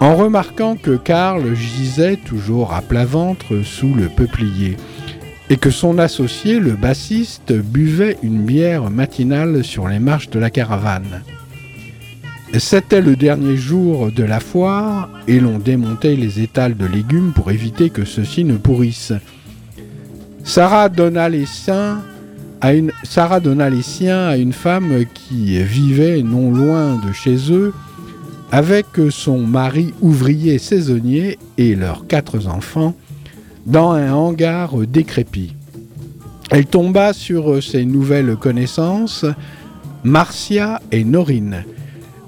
en 0.00 0.14
remarquant 0.14 0.76
que 0.76 0.96
Karl 0.96 1.54
gisait 1.54 2.16
toujours 2.16 2.72
à 2.72 2.82
plat 2.82 3.04
ventre 3.04 3.62
sous 3.64 3.94
le 3.94 4.08
peuplier 4.08 4.76
et 5.50 5.56
que 5.56 5.70
son 5.70 5.98
associé, 5.98 6.60
le 6.60 6.72
bassiste, 6.72 7.52
buvait 7.52 8.18
une 8.22 8.44
bière 8.44 8.90
matinale 8.90 9.64
sur 9.64 9.88
les 9.88 9.98
marches 9.98 10.30
de 10.30 10.38
la 10.38 10.50
caravane. 10.50 11.22
C'était 12.58 13.00
le 13.00 13.16
dernier 13.16 13.56
jour 13.56 14.10
de 14.10 14.24
la 14.24 14.40
foire 14.40 15.10
et 15.26 15.40
l'on 15.40 15.58
démontait 15.58 16.16
les 16.16 16.40
étals 16.40 16.76
de 16.76 16.86
légumes 16.86 17.32
pour 17.34 17.50
éviter 17.50 17.90
que 17.90 18.04
ceux-ci 18.04 18.44
ne 18.44 18.56
pourrissent. 18.56 19.12
Sarah 20.44 20.88
donna 20.88 21.28
les 21.28 21.46
siens 21.46 22.02
Sarah 23.04 23.40
donna 23.40 23.70
les 23.70 23.82
siens 23.82 24.26
à 24.26 24.36
une 24.36 24.52
femme 24.52 25.04
qui 25.14 25.62
vivait 25.62 26.22
non 26.22 26.50
loin 26.50 26.96
de 26.96 27.12
chez 27.12 27.52
eux 27.52 27.72
avec 28.50 28.86
son 29.10 29.38
mari 29.38 29.94
ouvrier 30.00 30.58
saisonnier 30.58 31.38
et 31.56 31.74
leurs 31.74 32.06
quatre 32.06 32.48
enfants 32.48 32.94
dans 33.66 33.92
un 33.92 34.12
hangar 34.12 34.76
décrépit. 34.86 35.54
Elle 36.50 36.66
tomba 36.66 37.12
sur 37.12 37.62
ses 37.62 37.84
nouvelles 37.84 38.36
connaissances, 38.36 39.26
Marcia 40.02 40.80
et 40.90 41.04
Norine, 41.04 41.64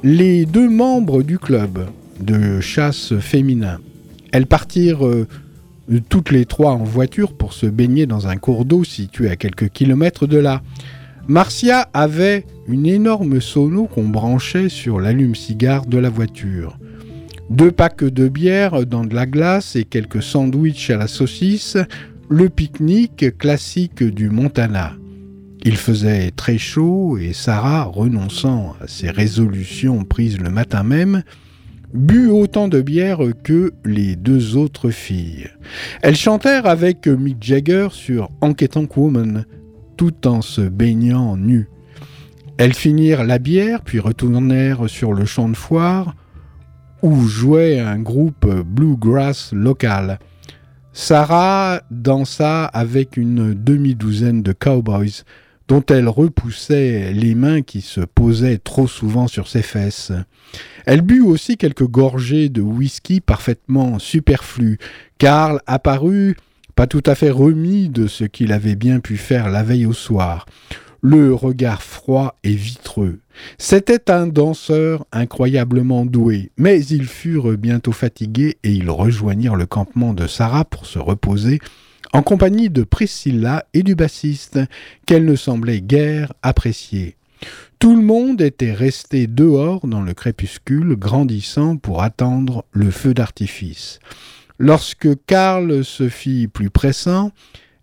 les 0.02 0.44
deux 0.44 0.68
membres 0.68 1.22
du 1.22 1.38
club 1.38 1.86
de 2.20 2.60
chasse 2.60 3.14
féminin. 3.18 3.78
Elles 4.32 4.46
partirent 4.46 5.06
euh, 5.06 5.26
toutes 5.98 6.30
les 6.30 6.44
trois 6.44 6.72
en 6.72 6.84
voiture 6.84 7.32
pour 7.32 7.52
se 7.52 7.66
baigner 7.66 8.06
dans 8.06 8.28
un 8.28 8.36
cours 8.36 8.64
d'eau 8.64 8.84
situé 8.84 9.28
à 9.28 9.36
quelques 9.36 9.70
kilomètres 9.70 10.26
de 10.26 10.38
là. 10.38 10.62
Marcia 11.26 11.88
avait 11.92 12.46
une 12.68 12.86
énorme 12.86 13.40
sono 13.40 13.86
qu'on 13.86 14.08
branchait 14.08 14.68
sur 14.68 15.00
l'allume-cigare 15.00 15.86
de 15.86 15.98
la 15.98 16.10
voiture. 16.10 16.78
Deux 17.50 17.72
packs 17.72 18.04
de 18.04 18.28
bière 18.28 18.86
dans 18.86 19.04
de 19.04 19.14
la 19.14 19.26
glace 19.26 19.74
et 19.74 19.84
quelques 19.84 20.22
sandwichs 20.22 20.90
à 20.90 20.96
la 20.96 21.08
saucisse, 21.08 21.76
le 22.28 22.48
pique-nique 22.48 23.36
classique 23.38 24.04
du 24.04 24.30
Montana. 24.30 24.92
Il 25.64 25.76
faisait 25.76 26.30
très 26.30 26.58
chaud 26.58 27.18
et 27.18 27.32
Sarah, 27.32 27.84
renonçant 27.84 28.76
à 28.80 28.86
ses 28.86 29.10
résolutions 29.10 30.04
prises 30.04 30.38
le 30.38 30.48
matin 30.48 30.84
même, 30.84 31.22
but 31.92 32.28
autant 32.28 32.68
de 32.68 32.80
bière 32.80 33.20
que 33.42 33.72
les 33.84 34.16
deux 34.16 34.56
autres 34.56 34.90
filles. 34.90 35.48
Elles 36.02 36.16
chantèrent 36.16 36.66
avec 36.66 37.06
Mick 37.06 37.42
Jagger 37.42 37.88
sur 37.90 38.30
Enquêtant 38.40 38.86
Woman, 38.96 39.44
tout 39.96 40.26
en 40.26 40.42
se 40.42 40.62
baignant 40.62 41.36
nues. 41.36 41.68
Elles 42.58 42.74
finirent 42.74 43.24
la 43.24 43.38
bière, 43.38 43.82
puis 43.82 44.00
retournèrent 44.00 44.88
sur 44.88 45.12
le 45.12 45.24
champ 45.24 45.48
de 45.48 45.56
foire, 45.56 46.14
où 47.02 47.26
jouait 47.26 47.80
un 47.80 47.98
groupe 47.98 48.46
bluegrass 48.66 49.52
local. 49.52 50.18
Sarah 50.92 51.80
dansa 51.90 52.64
avec 52.66 53.16
une 53.16 53.54
demi-douzaine 53.54 54.42
de 54.42 54.52
cowboys, 54.52 55.24
dont 55.70 55.84
elle 55.88 56.08
repoussait 56.08 57.12
les 57.12 57.36
mains 57.36 57.62
qui 57.62 57.80
se 57.80 58.00
posaient 58.00 58.58
trop 58.58 58.88
souvent 58.88 59.28
sur 59.28 59.46
ses 59.46 59.62
fesses. 59.62 60.10
Elle 60.84 61.00
but 61.00 61.20
aussi 61.20 61.56
quelques 61.56 61.86
gorgées 61.86 62.48
de 62.48 62.60
whisky 62.60 63.20
parfaitement 63.20 64.00
superflu. 64.00 64.78
Karl 65.18 65.60
apparut 65.68 66.36
pas 66.74 66.88
tout 66.88 67.04
à 67.06 67.14
fait 67.14 67.30
remis 67.30 67.88
de 67.88 68.08
ce 68.08 68.24
qu'il 68.24 68.50
avait 68.50 68.74
bien 68.74 68.98
pu 68.98 69.16
faire 69.16 69.48
la 69.48 69.62
veille 69.62 69.86
au 69.86 69.92
soir. 69.92 70.46
Le 71.02 71.32
regard 71.32 71.84
froid 71.84 72.36
et 72.42 72.54
vitreux. 72.54 73.20
C'était 73.56 74.10
un 74.10 74.26
danseur 74.26 75.06
incroyablement 75.12 76.04
doué, 76.04 76.50
mais 76.56 76.84
ils 76.84 77.06
furent 77.06 77.56
bientôt 77.56 77.92
fatigués 77.92 78.58
et 78.64 78.72
ils 78.72 78.90
rejoignirent 78.90 79.54
le 79.54 79.66
campement 79.66 80.14
de 80.14 80.26
Sarah 80.26 80.64
pour 80.64 80.86
se 80.86 80.98
reposer 80.98 81.60
en 82.12 82.22
compagnie 82.22 82.70
de 82.70 82.82
Priscilla 82.82 83.64
et 83.74 83.82
du 83.82 83.94
bassiste, 83.94 84.58
qu'elle 85.06 85.24
ne 85.24 85.36
semblait 85.36 85.80
guère 85.80 86.32
apprécier. 86.42 87.16
Tout 87.78 87.96
le 87.96 88.02
monde 88.02 88.42
était 88.42 88.72
resté 88.72 89.26
dehors 89.26 89.86
dans 89.86 90.02
le 90.02 90.12
crépuscule 90.12 90.96
grandissant 90.96 91.76
pour 91.76 92.02
attendre 92.02 92.64
le 92.72 92.90
feu 92.90 93.14
d'artifice. 93.14 94.00
Lorsque 94.58 95.08
Karl 95.26 95.82
se 95.84 96.10
fit 96.10 96.46
plus 96.46 96.68
pressant, 96.68 97.32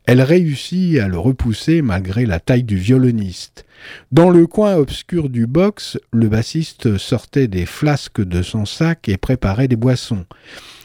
elle 0.06 0.22
réussit 0.22 1.00
à 1.00 1.08
le 1.08 1.18
repousser 1.18 1.82
malgré 1.82 2.26
la 2.26 2.40
taille 2.40 2.64
du 2.64 2.78
violoniste. 2.78 3.66
Dans 4.12 4.30
le 4.30 4.46
coin 4.46 4.76
obscur 4.76 5.30
du 5.30 5.48
box, 5.48 5.98
le 6.14 6.30
bassiste 6.30 6.98
sortait 6.98 7.48
des 7.48 7.66
flasques 7.66 8.22
de 8.22 8.42
son 8.42 8.66
sac 8.66 9.10
et 9.10 9.18
préparait 9.18 9.68
des 9.68 9.76
boissons. 9.76 10.26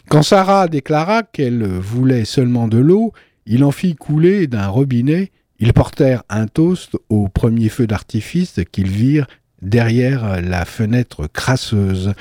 Quand 0.09 0.23
Sarah 0.23 0.67
déclara 0.67 1.23
qu'elle 1.23 1.65
voulait 1.65 2.25
seulement 2.25 2.67
de 2.67 2.79
l'eau, 2.79 3.13
il 3.47 3.65
en 3.65 3.71
fit 3.71 3.95
couler 3.95 4.47
d'un 4.47 4.69
robinet. 4.69 5.31
Ils 5.59 5.73
portèrent 5.73 6.25
un 6.29 6.47
toast 6.47 6.97
au 7.09 7.29
premier 7.29 7.69
feu 7.69 7.87
d'artifice 7.87 8.61
qu'ils 8.73 8.91
virent 8.91 9.27
derrière 9.61 10.43
la 10.43 10.65
fenêtre 10.65 11.29
crasseuse. 11.29 12.15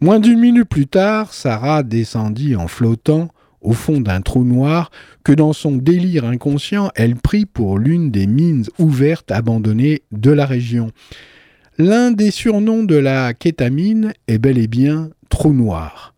Moins 0.00 0.20
d'une 0.20 0.38
minute 0.38 0.68
plus 0.68 0.86
tard, 0.86 1.32
Sarah 1.32 1.82
descendit 1.82 2.54
en 2.54 2.68
flottant 2.68 3.28
au 3.60 3.72
fond 3.72 4.00
d'un 4.00 4.20
trou 4.20 4.44
noir 4.44 4.90
que 5.24 5.32
dans 5.32 5.52
son 5.52 5.72
délire 5.72 6.24
inconscient, 6.24 6.90
elle 6.94 7.16
prit 7.16 7.46
pour 7.46 7.78
l'une 7.78 8.12
des 8.12 8.28
mines 8.28 8.64
ouvertes 8.78 9.32
abandonnées 9.32 10.02
de 10.12 10.30
la 10.30 10.46
région. 10.46 10.92
L'un 11.78 12.12
des 12.12 12.30
surnoms 12.30 12.84
de 12.84 12.94
la 12.94 13.34
kétamine 13.34 14.12
est 14.28 14.38
bel 14.38 14.56
et 14.56 14.68
bien 14.68 15.10
trou 15.28 15.52
noir. 15.52 16.14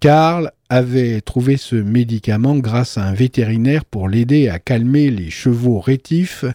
Karl 0.00 0.50
avait 0.72 1.20
trouvé 1.20 1.58
ce 1.58 1.76
médicament 1.76 2.56
grâce 2.56 2.96
à 2.96 3.04
un 3.04 3.12
vétérinaire 3.12 3.84
pour 3.84 4.08
l'aider 4.08 4.48
à 4.48 4.58
calmer 4.58 5.10
les 5.10 5.28
chevaux 5.28 5.80
rétifs 5.80 6.46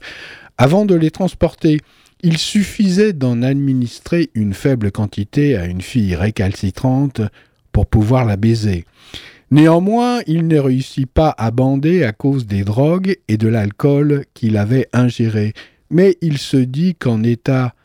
avant 0.58 0.86
de 0.86 0.95
les 0.95 1.12
transporter. 1.12 1.80
Il 2.23 2.39
suffisait 2.39 3.13
d'en 3.13 3.43
administrer 3.43 4.32
une 4.34 4.56
faible 4.56 4.91
quantité 4.91 5.56
à 5.56 5.65
une 5.65 5.82
fille 5.82 6.15
récalcitrante 6.15 7.21
pour 7.71 7.86
pouvoir 7.86 8.25
la 8.25 8.38
baiser. 8.38 8.86
Néanmoins, 9.51 10.21
il 10.25 10.47
ne 10.47 10.58
réussit 10.58 11.08
pas 11.08 11.36
à 11.38 11.51
bander 11.51 12.03
à 12.03 12.12
cause 12.12 12.47
des 12.47 12.63
drogues 12.63 13.17
et 13.27 13.38
de 13.38 13.47
l'alcool 13.47 14.25
qu'il 14.34 14.58
avait 14.58 14.89
ingéré, 14.93 15.53
mais 15.91 16.17
il 16.21 16.39
se 16.39 16.58
dit 16.58 16.95
qu'en 16.95 17.21
état 17.21 17.75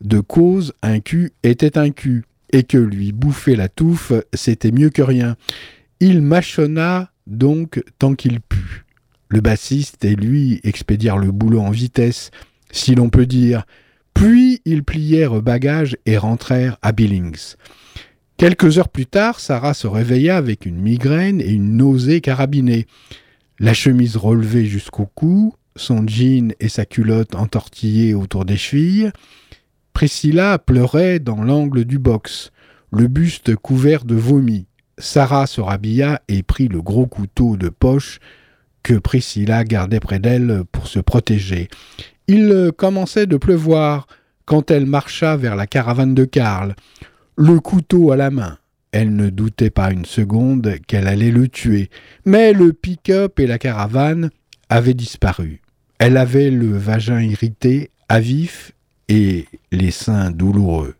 de 0.00 0.20
cause, 0.20 0.72
un 0.82 1.00
cul 1.00 1.32
était 1.42 1.76
un 1.76 1.90
cul, 1.90 2.22
et 2.52 2.62
que 2.62 2.78
lui 2.78 3.12
bouffer 3.12 3.56
la 3.56 3.68
touffe, 3.68 4.12
c'était 4.34 4.72
mieux 4.72 4.90
que 4.90 5.02
rien. 5.02 5.36
Il 6.00 6.22
mâchonna 6.22 7.10
donc 7.26 7.82
tant 7.98 8.14
qu'il 8.14 8.40
put. 8.40 8.86
Le 9.28 9.40
bassiste 9.40 10.04
et 10.04 10.16
lui 10.16 10.60
expédièrent 10.64 11.18
le 11.18 11.30
boulot 11.30 11.60
en 11.60 11.70
vitesse, 11.70 12.30
si 12.72 12.94
l'on 12.94 13.10
peut 13.10 13.26
dire, 13.26 13.64
puis 14.14 14.60
ils 14.64 14.82
plièrent 14.82 15.40
bagages 15.42 15.96
et 16.06 16.16
rentrèrent 16.16 16.78
à 16.82 16.92
Billings. 16.92 17.54
Quelques 18.38 18.78
heures 18.78 18.88
plus 18.88 19.04
tard, 19.04 19.40
Sarah 19.40 19.74
se 19.74 19.86
réveilla 19.86 20.38
avec 20.38 20.64
une 20.64 20.80
migraine 20.80 21.42
et 21.42 21.50
une 21.50 21.76
nausée 21.76 22.22
carabinée. 22.22 22.86
La 23.58 23.74
chemise 23.74 24.16
relevée 24.16 24.64
jusqu'au 24.64 25.04
cou, 25.04 25.54
son 25.76 26.06
jean 26.06 26.54
et 26.60 26.70
sa 26.70 26.86
culotte 26.86 27.34
entortillés 27.34 28.14
autour 28.14 28.46
des 28.46 28.56
chevilles. 28.56 29.10
Priscilla 29.92 30.58
pleurait 30.58 31.18
dans 31.18 31.42
l'angle 31.42 31.84
du 31.84 31.98
box, 31.98 32.52
le 32.90 33.06
buste 33.06 33.54
couvert 33.56 34.06
de 34.06 34.14
vomi. 34.14 34.66
Sarah 35.00 35.46
se 35.46 35.60
rhabilla 35.60 36.22
et 36.28 36.42
prit 36.42 36.68
le 36.68 36.82
gros 36.82 37.06
couteau 37.06 37.56
de 37.56 37.68
poche 37.68 38.20
que 38.82 38.94
Priscilla 38.94 39.64
gardait 39.64 40.00
près 40.00 40.18
d'elle 40.18 40.62
pour 40.70 40.86
se 40.86 41.00
protéger. 41.00 41.68
Il 42.28 42.70
commençait 42.76 43.26
de 43.26 43.36
pleuvoir 43.36 44.06
quand 44.44 44.70
elle 44.70 44.86
marcha 44.86 45.36
vers 45.36 45.56
la 45.56 45.66
caravane 45.66 46.14
de 46.14 46.24
Karl 46.24 46.74
le 47.36 47.58
couteau 47.60 48.12
à 48.12 48.16
la 48.16 48.30
main. 48.30 48.58
Elle 48.92 49.14
ne 49.14 49.30
doutait 49.30 49.70
pas 49.70 49.92
une 49.92 50.04
seconde 50.04 50.76
qu'elle 50.86 51.06
allait 51.06 51.30
le 51.30 51.48
tuer, 51.48 51.90
mais 52.24 52.52
le 52.52 52.72
pick-up 52.72 53.38
et 53.38 53.46
la 53.46 53.58
caravane 53.58 54.30
avaient 54.68 54.94
disparu. 54.94 55.60
Elle 55.98 56.16
avait 56.16 56.50
le 56.50 56.76
vagin 56.76 57.20
irrité, 57.20 57.90
à 58.08 58.20
vif, 58.20 58.72
et 59.08 59.46
les 59.72 59.90
seins 59.90 60.30
douloureux. 60.30 60.94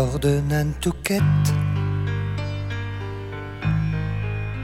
De 0.00 0.40
Nantucket, 0.48 1.22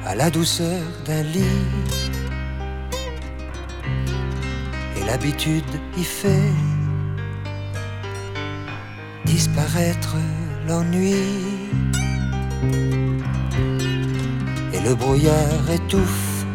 à 0.06 0.14
la 0.14 0.30
douceur 0.30 0.80
d'un 1.04 1.22
lit. 1.22 1.42
Et 4.96 5.04
l'habitude 5.04 5.64
y 5.98 6.04
fait 6.04 6.52
disparaître 9.26 10.16
l'ennui. 10.66 11.14
Et 14.72 14.80
le 14.80 14.94
brouillard 14.94 15.70
étouffe 15.70 16.46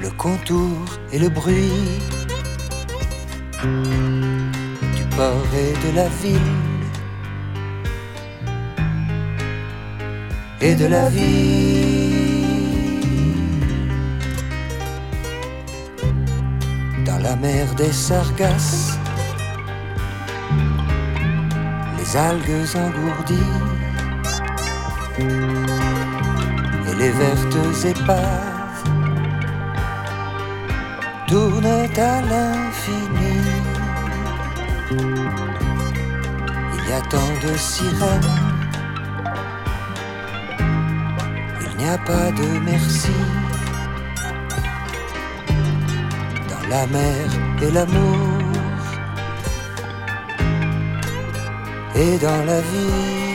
le 0.00 0.10
contour 0.10 0.84
et 1.12 1.18
le 1.20 1.28
bruit 1.28 1.70
et 5.18 5.74
de 5.86 5.94
la 5.94 6.08
ville 6.08 6.40
et 10.60 10.74
de 10.74 10.86
la 10.86 11.08
vie. 11.10 12.14
Dans 17.04 17.18
la 17.18 17.36
mer 17.36 17.66
des 17.74 17.92
sargasses, 17.92 18.98
les 21.98 22.16
algues 22.16 22.74
engourdies 22.74 23.52
et 26.88 26.94
les 26.94 27.10
vertes 27.10 27.84
épaves 27.84 28.82
tournent 31.28 31.66
à 31.66 32.20
l'infini. 32.30 33.41
Il 36.82 36.90
y 36.90 36.92
a 36.92 37.00
tant 37.02 37.32
de 37.42 37.56
sirènes, 37.56 38.30
il 41.60 41.76
n'y 41.78 41.88
a 41.88 41.98
pas 41.98 42.30
de 42.30 42.58
merci. 42.64 43.16
Dans 46.50 46.68
la 46.68 46.86
mer 46.86 47.26
et 47.62 47.70
l'amour, 47.70 48.28
et 51.94 52.18
dans 52.18 52.44
la 52.44 52.60
vie. 52.60 53.31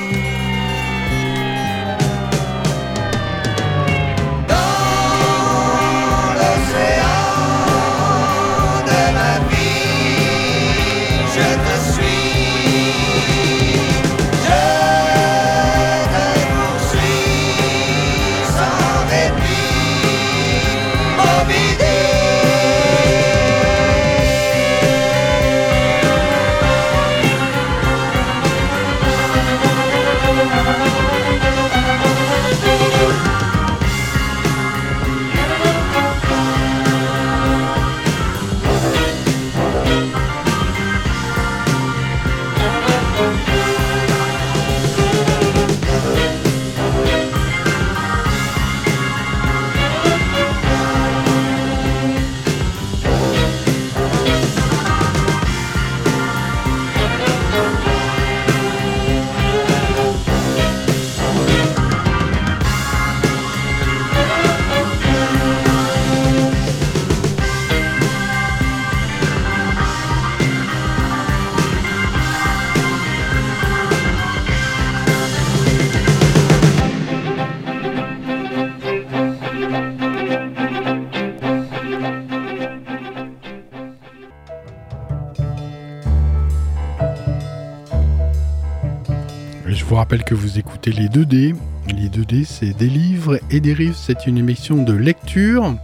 Vous 90.34 90.60
écoutez 90.60 90.92
les 90.92 91.08
2D. 91.08 91.56
Les 91.88 92.10
2D, 92.10 92.44
c'est 92.44 92.76
des 92.76 92.90
livres 92.90 93.40
et 93.50 93.60
des 93.60 93.74
rives. 93.74 93.96
C'est 93.96 94.28
une 94.28 94.38
émission 94.38 94.84
de 94.84 94.94
lecture, 94.94 95.76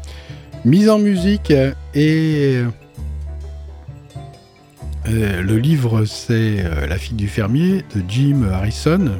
mise 0.65 0.89
en 0.89 0.99
musique 0.99 1.53
et 1.93 2.63
euh, 5.07 5.41
le 5.41 5.57
livre, 5.57 6.05
c'est 6.05 6.57
euh, 6.59 6.87
La 6.87 6.97
fille 6.97 7.15
du 7.15 7.27
fermier 7.27 7.83
de 7.95 8.03
Jim 8.07 8.43
Harrison. 8.51 9.11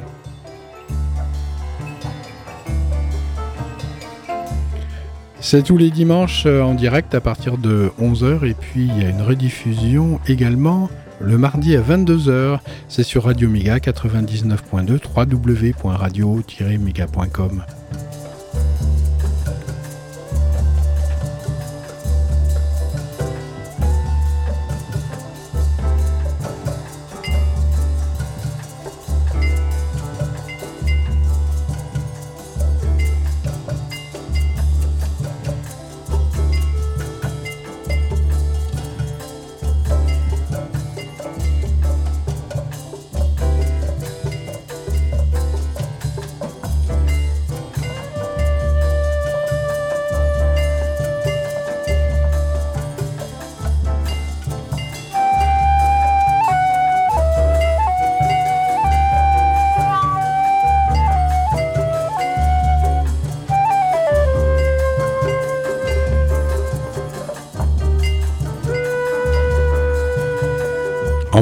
C'est 5.40 5.62
tous 5.62 5.76
les 5.76 5.90
dimanches 5.90 6.44
euh, 6.46 6.62
en 6.62 6.74
direct 6.74 7.14
à 7.14 7.20
partir 7.20 7.58
de 7.58 7.90
11h 8.00 8.46
et 8.48 8.54
puis 8.54 8.86
il 8.86 9.02
y 9.02 9.04
a 9.04 9.10
une 9.10 9.22
rediffusion 9.22 10.20
également 10.26 10.88
le 11.20 11.38
mardi 11.38 11.76
à 11.76 11.80
22h. 11.80 12.58
C'est 12.88 13.02
sur 13.02 13.24
Radio 13.24 13.48
Méga 13.48 13.78
99.2 13.78 15.00
www.radio-méga.com. 15.14 17.64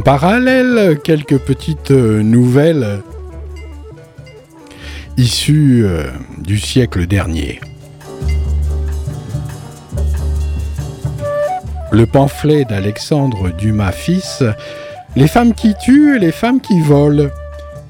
parallèle, 0.02 0.98
quelques 1.04 1.38
petites 1.38 1.92
euh, 1.92 2.22
nouvelles 2.22 3.02
issues 5.16 5.84
euh, 5.84 6.10
du 6.38 6.58
siècle 6.58 7.06
dernier. 7.06 7.60
Le 11.92 12.06
pamphlet 12.06 12.64
d'Alexandre 12.64 13.50
Dumas 13.50 13.92
fils, 13.92 14.42
Les 15.14 15.28
femmes 15.28 15.54
qui 15.54 15.74
tuent 15.74 16.16
et 16.16 16.18
les 16.18 16.32
femmes 16.32 16.60
qui 16.60 16.80
volent, 16.80 17.28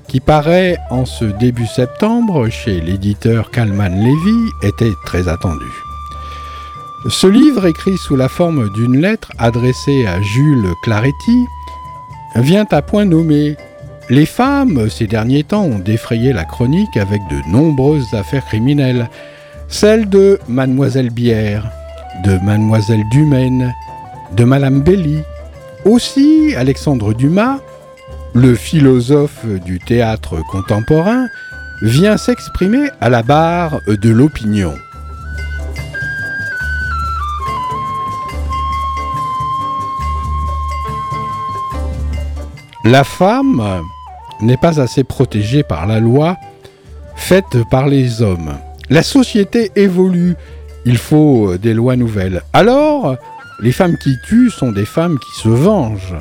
qui 0.09 0.21
paraît 0.21 0.77
en 0.91 1.07
ce 1.07 1.25
début 1.25 1.67
septembre 1.67 2.51
chez 2.51 2.81
l'éditeur 2.81 3.51
Kalman 3.51 3.95
Levy, 3.95 4.51
était 4.63 4.93
très 5.07 5.29
attendu. 5.29 5.71
Ce 7.09 7.27
livre, 7.27 7.67
écrit 7.67 7.97
sous 7.97 8.17
la 8.17 8.29
forme 8.29 8.71
d'une 8.71 9.01
lettre 9.01 9.31
adressée 9.39 10.07
à 10.07 10.21
Jules 10.21 10.69
Claretti, 10.83 11.47
vient 12.37 12.67
à 12.71 12.83
point 12.83 13.05
nommé. 13.05 13.57
Les 14.11 14.27
femmes, 14.27 14.91
ces 14.91 15.07
derniers 15.07 15.45
temps, 15.45 15.65
ont 15.65 15.79
défrayé 15.79 16.33
la 16.33 16.45
chronique 16.45 16.97
avec 16.97 17.21
de 17.31 17.51
nombreuses 17.51 18.15
affaires 18.15 18.45
criminelles. 18.45 19.09
Celle 19.69 20.09
de 20.09 20.39
Mademoiselle 20.49 21.11
Bière, 21.11 21.71
de 22.25 22.37
Mademoiselle 22.39 23.05
Dumaine, 23.11 23.73
de 24.37 24.45
Madame 24.45 24.83
Belly. 24.83 25.21
Aussi, 25.85 26.55
Alexandre 26.57 27.15
Dumas, 27.15 27.59
le 28.35 28.55
philosophe 28.55 29.45
du 29.65 29.79
théâtre 29.79 30.41
contemporain, 30.51 31.27
vient 31.83 32.17
s'exprimer 32.17 32.89
à 33.01 33.09
la 33.09 33.23
barre 33.23 33.81
de 33.89 34.11
l'opinion. 34.11 34.75
La 42.85 43.05
femme 43.05 43.63
n'est 44.41 44.57
pas 44.57 44.81
assez 44.81 45.05
protégée 45.05 45.63
par 45.63 45.87
la 45.87 46.01
loi 46.01 46.37
faite 47.15 47.59
par 47.71 47.87
les 47.87 48.23
hommes. 48.23 48.55
La 48.91 49.05
société 49.05 49.71
évolue, 49.77 50.35
il 50.85 50.99
faut 50.99 51.57
des 51.57 51.75
lois 51.75 51.95
nouvelles. 51.95 52.43
Alors, 52.53 53.17
les 53.61 53.71
femmes 53.71 53.97
qui 53.97 54.17
tuent 54.27 54.51
sont 54.51 54.73
des 54.73 54.85
femmes 54.85 55.19
qui 55.21 55.41
se 55.41 55.49
vengent. 55.49 56.17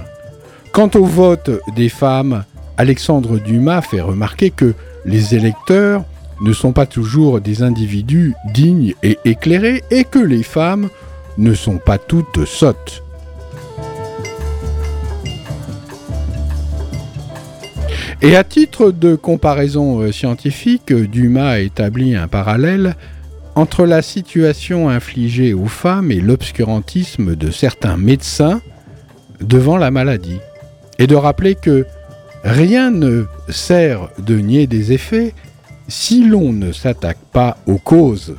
Quant 0.71 0.91
au 0.93 1.05
vote 1.05 1.49
des 1.75 1.89
femmes, 1.89 2.43
Alexandre 2.77 3.39
Dumas 3.39 3.81
fait 3.81 4.01
remarquer 4.01 4.51
que 4.51 4.75
les 5.03 5.33
électeurs 5.33 6.03
ne 6.41 6.53
sont 6.53 6.73
pas 6.73 6.85
toujours 6.85 7.41
des 7.41 7.63
individus 7.63 8.35
dignes 8.53 8.93
et 9.01 9.17
éclairés 9.25 9.83
et 9.89 10.03
que 10.03 10.19
les 10.19 10.43
femmes 10.43 10.89
ne 11.39 11.55
sont 11.55 11.77
pas 11.77 11.97
toutes 11.97 12.45
sottes. 12.45 13.03
Et 18.23 18.35
à 18.35 18.43
titre 18.43 18.91
de 18.91 19.15
comparaison 19.15 20.01
euh, 20.01 20.11
scientifique, 20.11 20.93
Dumas 20.93 21.53
a 21.53 21.59
établi 21.59 22.15
un 22.15 22.27
parallèle 22.27 22.95
entre 23.55 23.85
la 23.85 24.03
situation 24.03 24.89
infligée 24.89 25.55
aux 25.55 25.65
femmes 25.65 26.11
et 26.11 26.21
l'obscurantisme 26.21 27.35
de 27.35 27.49
certains 27.49 27.97
médecins 27.97 28.61
devant 29.41 29.77
la 29.77 29.89
maladie. 29.89 30.39
Et 30.99 31.07
de 31.07 31.15
rappeler 31.15 31.55
que 31.55 31.87
rien 32.43 32.91
ne 32.91 33.25
sert 33.49 34.09
de 34.19 34.35
nier 34.37 34.67
des 34.67 34.93
effets 34.93 35.33
si 35.87 36.23
l'on 36.23 36.53
ne 36.53 36.71
s'attaque 36.71 37.17
pas 37.33 37.57
aux 37.65 37.79
causes. 37.79 38.35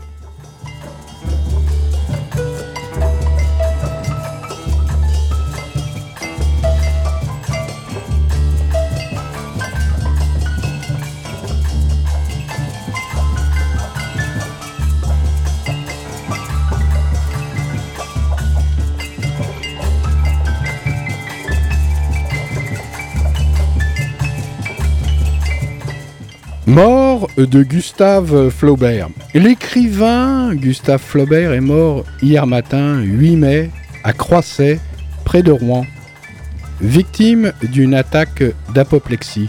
Mort 26.66 27.28
de 27.36 27.64
Gustave 27.64 28.50
Flaubert. 28.50 29.08
L'écrivain 29.34 30.54
Gustave 30.54 31.00
Flaubert 31.00 31.52
est 31.52 31.60
mort 31.60 32.04
hier 32.22 32.46
matin, 32.46 33.00
8 33.00 33.36
mai, 33.36 33.70
à 34.04 34.12
Croisset, 34.12 34.78
près 35.24 35.42
de 35.42 35.50
Rouen, 35.50 35.84
victime 36.80 37.52
d'une 37.64 37.94
attaque 37.94 38.44
d'apoplexie. 38.72 39.48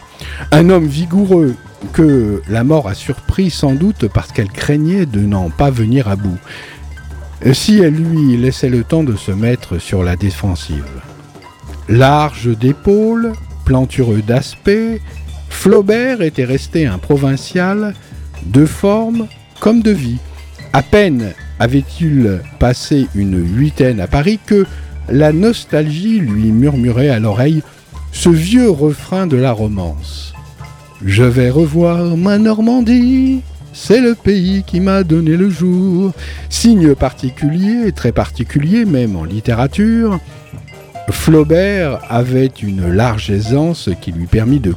Un 0.51 0.71
homme 0.71 0.87
vigoureux 0.87 1.55
que 1.91 2.41
la 2.49 2.63
mort 2.63 2.87
a 2.87 2.95
surpris 2.95 3.51
sans 3.51 3.75
doute 3.75 4.07
parce 4.07 4.31
qu'elle 4.31 4.49
craignait 4.49 5.05
de 5.05 5.19
n'en 5.19 5.51
pas 5.51 5.69
venir 5.69 6.07
à 6.07 6.15
bout. 6.15 6.39
Si 7.53 7.77
elle 7.77 7.93
lui 7.93 8.37
laissait 8.37 8.69
le 8.69 8.83
temps 8.83 9.03
de 9.03 9.15
se 9.15 9.31
mettre 9.31 9.77
sur 9.77 10.01
la 10.01 10.15
défensive. 10.15 10.89
Large 11.87 12.57
d'épaule, 12.57 13.33
plantureux 13.65 14.23
d'aspect, 14.23 14.99
Flaubert 15.53 16.21
était 16.21 16.43
resté 16.43 16.85
un 16.85 16.97
provincial 16.97 17.93
de 18.45 18.65
forme 18.65 19.27
comme 19.61 19.81
de 19.81 19.91
vie. 19.91 20.17
À 20.73 20.81
peine 20.81 21.31
avait-il 21.57 22.41
passé 22.59 23.07
une 23.15 23.41
huitaine 23.41 24.01
à 24.01 24.07
Paris 24.07 24.39
que 24.45 24.65
la 25.07 25.31
nostalgie 25.31 26.19
lui 26.19 26.51
murmurait 26.51 27.07
à 27.07 27.19
l'oreille 27.19 27.63
ce 28.11 28.27
vieux 28.27 28.69
refrain 28.69 29.25
de 29.25 29.37
la 29.37 29.53
romance. 29.53 30.33
Je 31.05 31.23
vais 31.23 31.49
revoir 31.49 32.17
ma 32.17 32.37
Normandie, 32.37 33.41
c'est 33.71 34.01
le 34.01 34.15
pays 34.15 34.63
qui 34.67 34.81
m'a 34.81 35.03
donné 35.03 35.37
le 35.37 35.49
jour. 35.49 36.11
Signe 36.49 36.93
particulier, 36.93 37.93
très 37.93 38.11
particulier 38.11 38.83
même 38.83 39.15
en 39.15 39.23
littérature, 39.23 40.19
Flaubert 41.09 41.99
avait 42.09 42.51
une 42.61 42.91
large 42.91 43.29
aisance 43.29 43.89
qui 44.01 44.11
lui 44.11 44.25
permit 44.25 44.59
de 44.59 44.73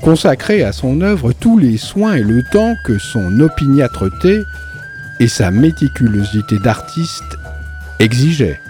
consacrer 0.00 0.62
à 0.62 0.72
son 0.72 1.00
œuvre 1.00 1.32
tous 1.32 1.58
les 1.58 1.76
soins 1.76 2.14
et 2.14 2.22
le 2.22 2.42
temps 2.42 2.74
que 2.84 2.98
son 2.98 3.40
opiniâtreté 3.40 4.44
et 5.18 5.28
sa 5.28 5.50
méticulosité 5.50 6.58
d'artiste 6.58 7.38
exigeaient. 7.98 8.60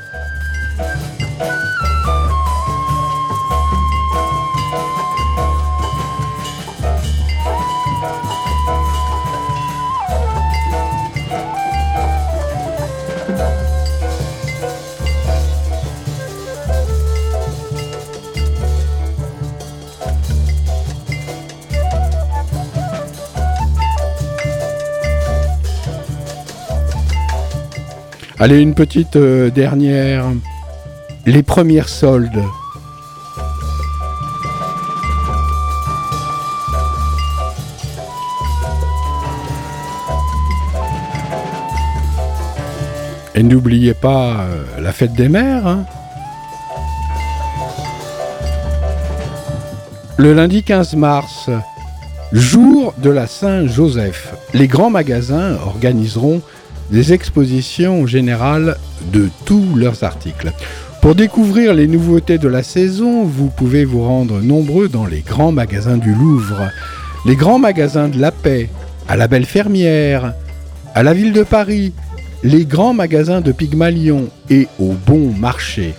Allez, 28.42 28.62
une 28.62 28.72
petite 28.72 29.16
euh, 29.16 29.50
dernière. 29.50 30.24
Les 31.26 31.42
premières 31.42 31.90
soldes. 31.90 32.42
Et 43.34 43.42
n'oubliez 43.42 43.92
pas 43.92 44.40
euh, 44.40 44.64
la 44.80 44.92
fête 44.92 45.12
des 45.12 45.28
mères. 45.28 45.66
Hein. 45.66 45.84
Le 50.16 50.32
lundi 50.32 50.62
15 50.62 50.94
mars, 50.94 51.50
jour 52.32 52.94
de 52.96 53.10
la 53.10 53.26
Saint-Joseph, 53.26 54.32
les 54.54 54.66
grands 54.66 54.88
magasins 54.88 55.58
organiseront 55.66 56.40
des 56.90 57.12
expositions 57.12 58.06
générales 58.06 58.76
de 59.12 59.28
tous 59.44 59.74
leurs 59.74 60.02
articles. 60.04 60.52
Pour 61.00 61.14
découvrir 61.14 61.72
les 61.72 61.86
nouveautés 61.86 62.38
de 62.38 62.48
la 62.48 62.62
saison, 62.62 63.24
vous 63.24 63.48
pouvez 63.48 63.84
vous 63.84 64.04
rendre 64.04 64.40
nombreux 64.40 64.88
dans 64.88 65.06
les 65.06 65.20
grands 65.20 65.52
magasins 65.52 65.96
du 65.96 66.12
Louvre, 66.12 66.70
les 67.24 67.36
grands 67.36 67.58
magasins 67.58 68.08
de 68.08 68.20
la 68.20 68.32
Paix, 68.32 68.68
à 69.08 69.16
la 69.16 69.28
Belle 69.28 69.46
Fermière, 69.46 70.34
à 70.94 71.02
la 71.02 71.14
ville 71.14 71.32
de 71.32 71.42
Paris, 71.42 71.92
les 72.42 72.64
grands 72.64 72.94
magasins 72.94 73.40
de 73.40 73.52
Pygmalion 73.52 74.28
et 74.50 74.68
au 74.78 74.94
Bon 75.06 75.32
Marché. 75.32 75.94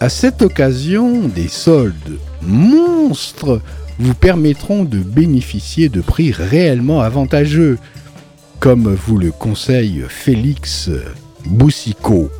À 0.00 0.08
cette 0.08 0.42
occasion, 0.42 1.28
des 1.28 1.48
soldes 1.48 2.18
monstres 2.42 3.60
vous 3.98 4.14
permettront 4.14 4.84
de 4.84 4.98
bénéficier 4.98 5.88
de 5.88 6.00
prix 6.00 6.32
réellement 6.32 7.00
avantageux 7.00 7.78
comme 8.64 8.94
vous 8.94 9.18
le 9.18 9.30
conseille 9.30 10.06
Félix 10.08 10.88
Boussicot. 11.44 12.30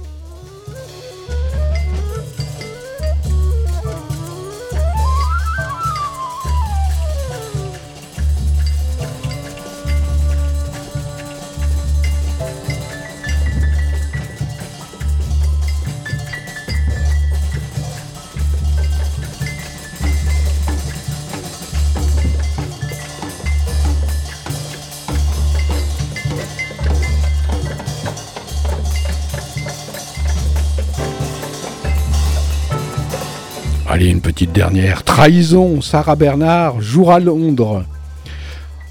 Petite 34.35 34.53
dernière. 34.53 35.05
Trahison, 35.05 35.81
Sarah 35.81 36.17
Bernard, 36.17 36.81
jour 36.81 37.13
à 37.13 37.21
Londres. 37.21 37.85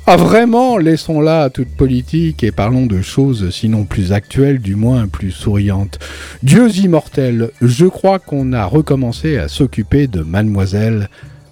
Ah 0.08 0.16
vraiment, 0.16 0.78
laissons 0.78 1.20
là 1.20 1.50
toute 1.50 1.76
politique 1.76 2.46
et 2.46 2.54
parlons 2.54 2.86
de 2.86 3.02
choses 3.02 3.50
sinon 3.50 3.84
plus 3.84 4.14
actuelles, 4.14 4.60
du 4.60 4.76
moins 4.76 5.10
plus 5.10 5.32
souriantes. 5.32 6.00
Dieux 6.44 6.70
immortels, 6.78 7.52
je 7.62 7.86
crois 7.86 8.20
qu'on 8.20 8.54
a 8.54 8.64
recommencé 8.64 9.38
à 9.38 9.50
s'occuper 9.50 10.08
de 10.08 10.22
mademoiselle 10.22 11.10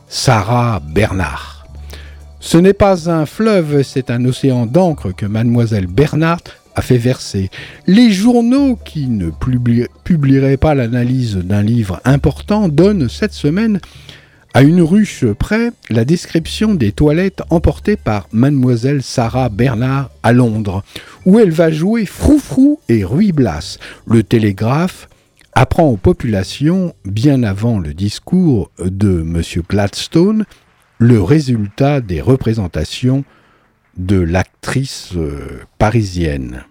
Sarah 0.07 0.81
Bernard. 0.93 1.67
Ce 2.39 2.57
n'est 2.57 2.73
pas 2.73 3.09
un 3.09 3.25
fleuve, 3.25 3.83
c'est 3.83 4.09
un 4.09 4.23
océan 4.23 4.67
d'encre 4.67 5.11
que 5.11 5.25
mademoiselle 5.25 5.87
Bernard 5.87 6.39
a 6.75 6.81
fait 6.81 6.97
verser. 6.97 7.49
Les 7.87 8.11
journaux 8.11 8.77
qui 8.83 9.07
ne 9.07 9.29
publieraient 10.03 10.57
pas 10.57 10.75
l'analyse 10.75 11.37
d'un 11.37 11.63
livre 11.63 11.99
important 12.05 12.69
donnent 12.69 13.09
cette 13.09 13.33
semaine 13.33 13.79
à 14.53 14.63
une 14.63 14.81
ruche 14.81 15.25
près 15.25 15.71
la 15.89 16.03
description 16.03 16.73
des 16.73 16.91
toilettes 16.91 17.41
emportées 17.49 17.95
par 17.95 18.27
mademoiselle 18.33 19.01
Sarah 19.01 19.49
Bernard 19.49 20.09
à 20.23 20.33
Londres, 20.33 20.83
où 21.25 21.39
elle 21.39 21.51
va 21.51 21.71
jouer 21.71 22.05
Froufrou 22.05 22.79
et 22.89 23.05
Ruy 23.05 23.31
Blas. 23.31 23.77
Le 24.05 24.23
télégraphe 24.23 25.07
apprend 25.53 25.87
aux 25.87 25.97
populations, 25.97 26.93
bien 27.05 27.43
avant 27.43 27.79
le 27.79 27.93
discours 27.93 28.71
de 28.83 29.21
M. 29.21 29.41
Gladstone, 29.69 30.45
le 30.97 31.21
résultat 31.21 32.01
des 32.01 32.21
représentations 32.21 33.23
de 34.05 34.19
l'actrice 34.19 35.11
euh, 35.15 35.61
parisienne. 35.77 36.65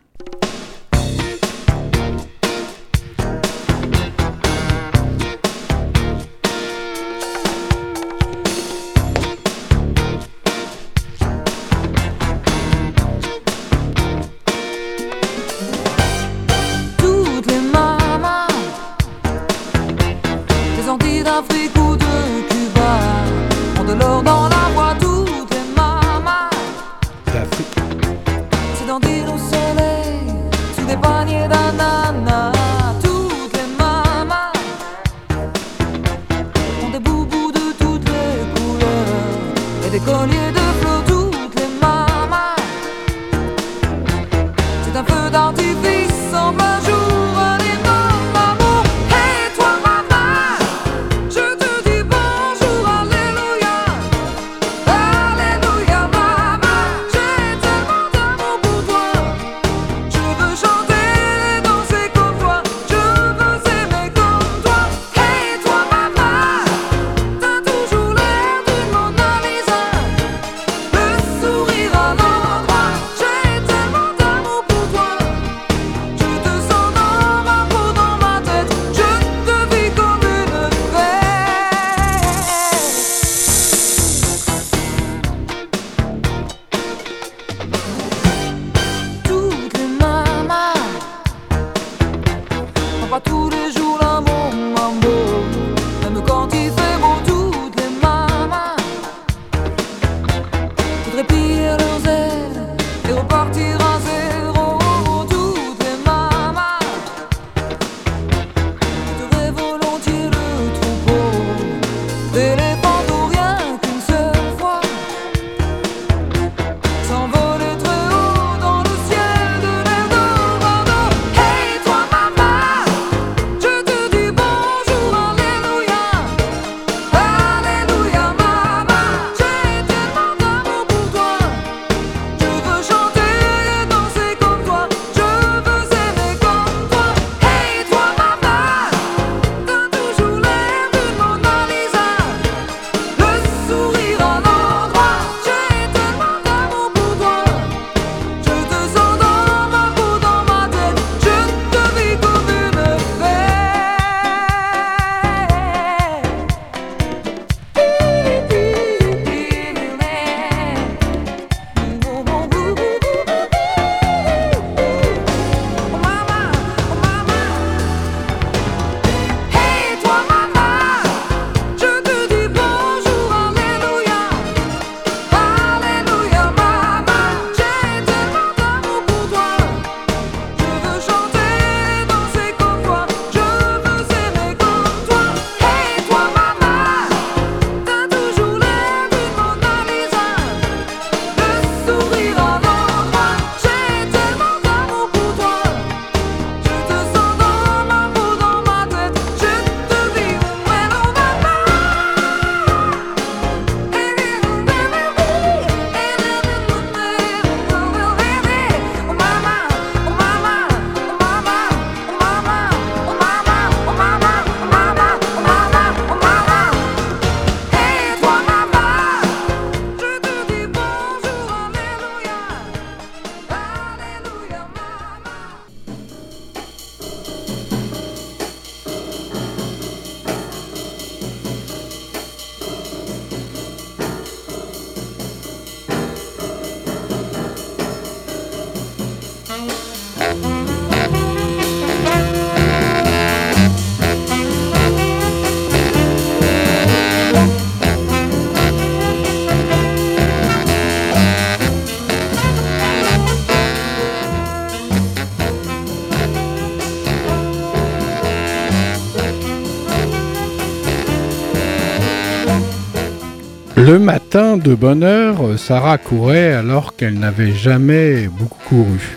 Le 263.80 263.98
matin, 263.98 264.58
de 264.58 264.74
bonne 264.74 265.02
heure, 265.02 265.58
Sarah 265.58 265.96
courait 265.96 266.52
alors 266.52 266.96
qu'elle 266.96 267.18
n'avait 267.18 267.54
jamais 267.54 268.28
beaucoup 268.28 268.58
couru. 268.68 269.16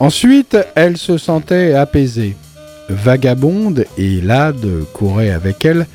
Ensuite, 0.00 0.56
elle 0.74 0.96
se 0.96 1.18
sentait 1.18 1.74
apaisée. 1.74 2.34
Vagabonde 2.88 3.84
et 3.98 4.22
Lade 4.22 4.66
couraient 4.94 5.32
avec 5.32 5.66
elle, 5.66 5.86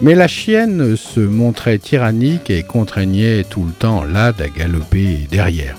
mais 0.00 0.16
la 0.16 0.26
chienne 0.26 0.96
se 0.96 1.20
montrait 1.20 1.78
tyrannique 1.78 2.50
et 2.50 2.64
contraignait 2.64 3.44
tout 3.44 3.64
le 3.64 3.72
temps 3.72 4.02
Lade 4.02 4.42
à 4.42 4.48
galoper 4.48 5.28
derrière. 5.30 5.76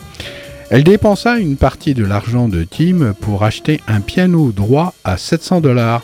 Elle 0.70 0.86
dépensa 0.86 1.38
une 1.38 1.58
partie 1.58 1.94
de 1.94 2.06
l'argent 2.06 2.48
de 2.48 2.64
Tim 2.64 3.14
pour 3.20 3.44
acheter 3.44 3.82
un 3.90 4.00
piano 4.00 4.54
droit 4.54 4.94
à 5.04 5.18
700 5.18 5.60
dollars. 5.60 6.02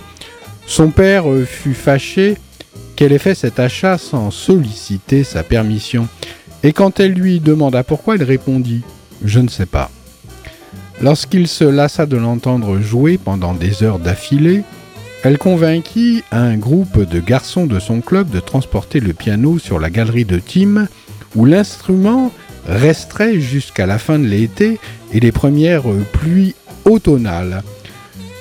Son 0.65 0.89
père 0.89 1.23
fut 1.45 1.73
fâché 1.73 2.35
qu'elle 2.97 3.13
ait 3.13 3.19
fait 3.19 3.35
cet 3.35 3.59
achat 3.59 3.97
sans 3.97 4.31
solliciter 4.31 5.23
sa 5.23 5.43
permission? 5.43 6.07
Et 6.63 6.73
quand 6.73 6.99
elle 6.99 7.13
lui 7.13 7.39
demanda 7.39 7.83
pourquoi, 7.83 8.15
elle 8.15 8.23
répondit⁇ 8.23 8.81
Je 9.23 9.39
ne 9.39 9.47
sais 9.47 9.67
pas⁇ 9.67 9.91
Lorsqu'il 11.01 11.47
se 11.47 11.63
lassa 11.63 12.07
de 12.07 12.17
l'entendre 12.17 12.79
jouer 12.81 13.19
pendant 13.19 13.53
des 13.53 13.83
heures 13.83 13.99
d'affilée, 13.99 14.63
elle 15.23 15.37
convainquit 15.37 16.23
un 16.31 16.57
groupe 16.57 17.07
de 17.07 17.19
garçons 17.19 17.67
de 17.67 17.79
son 17.79 18.01
club 18.01 18.31
de 18.31 18.39
transporter 18.39 18.99
le 18.99 19.13
piano 19.13 19.59
sur 19.59 19.79
la 19.79 19.91
galerie 19.91 20.25
de 20.25 20.39
Tim, 20.39 20.87
où 21.35 21.45
l'instrument 21.45 22.31
resterait 22.67 23.39
jusqu'à 23.39 23.85
la 23.85 23.99
fin 23.99 24.17
de 24.17 24.25
l'été 24.25 24.79
et 25.13 25.19
les 25.19 25.31
premières 25.31 25.83
pluies 26.13 26.55
automnales. 26.85 27.61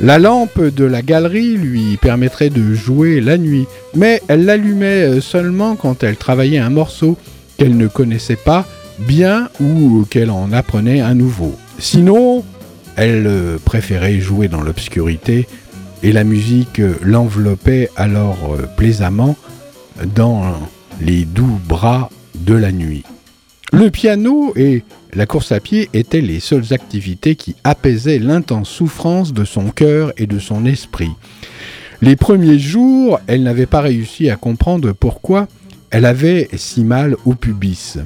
La 0.01 0.19
lampe 0.19 0.61
de 0.61 0.85
la 0.85 1.01
galerie 1.01 1.57
lui 1.57 1.97
permettrait 1.97 2.51
de 2.51 2.75
jouer 2.75 3.21
la 3.23 3.39
nuit, 3.39 3.67
mais 3.95 4.21
elle 4.29 4.45
l'allumait 4.45 5.23
seulement 5.23 5.75
quand 5.75 6.03
elle 6.03 6.17
travaillait 6.17 6.59
un 6.59 6.69
morceau 6.69 7.17
qu'elle 7.57 7.79
ne 7.79 7.87
connaissait 7.87 8.37
pas 8.37 8.67
bien 8.99 9.49
ou 9.59 10.05
qu'elle 10.11 10.31
en 10.31 10.53
apprenait 10.53 11.01
un 11.01 11.15
nouveau. 11.15 11.55
Sinon, 11.79 12.45
elle 12.97 13.59
préférait 13.65 14.21
jouer 14.21 14.49
dans 14.49 14.63
l'obscurité 14.63 15.47
et 16.03 16.13
la 16.13 16.25
musique 16.25 16.83
l'enveloppait 17.03 17.91
alors 17.97 18.55
plaisamment 18.77 19.35
dans 20.15 20.43
les 21.01 21.25
doux 21.25 21.59
bras 21.67 22.11
de 22.35 22.55
la 22.55 22.71
nuit. 22.71 23.05
Le 23.73 23.91
piano 23.91 24.53
et 24.57 24.85
la 25.17 25.25
course 25.25 25.51
à 25.51 25.61
pied 25.61 25.89
étaient 25.95 26.21
les 26.21 26.41
seules 26.41 26.75
activités 26.75 27.37
qui 27.37 27.57
apaisaient 27.65 28.19
l'intense 28.19 28.69
souffrance 28.69 29.33
de 29.33 29.45
son 29.45 29.71
cœur 29.71 30.13
et 30.19 30.27
de 30.27 30.39
son 30.39 30.67
esprit. 30.67 31.11
Les 32.03 32.17
premiers 32.17 32.59
jours, 32.59 33.19
elle 33.27 33.43
n'avait 33.43 33.65
pas 33.65 33.81
réussi 33.81 34.29
à 34.29 34.37
comprendre 34.37 34.93
pourquoi 34.93 35.49
elle 35.91 36.05
avait 36.05 36.51
si 36.57 36.85
mal 36.85 37.17
au 37.25 37.35
pubis. 37.35 37.97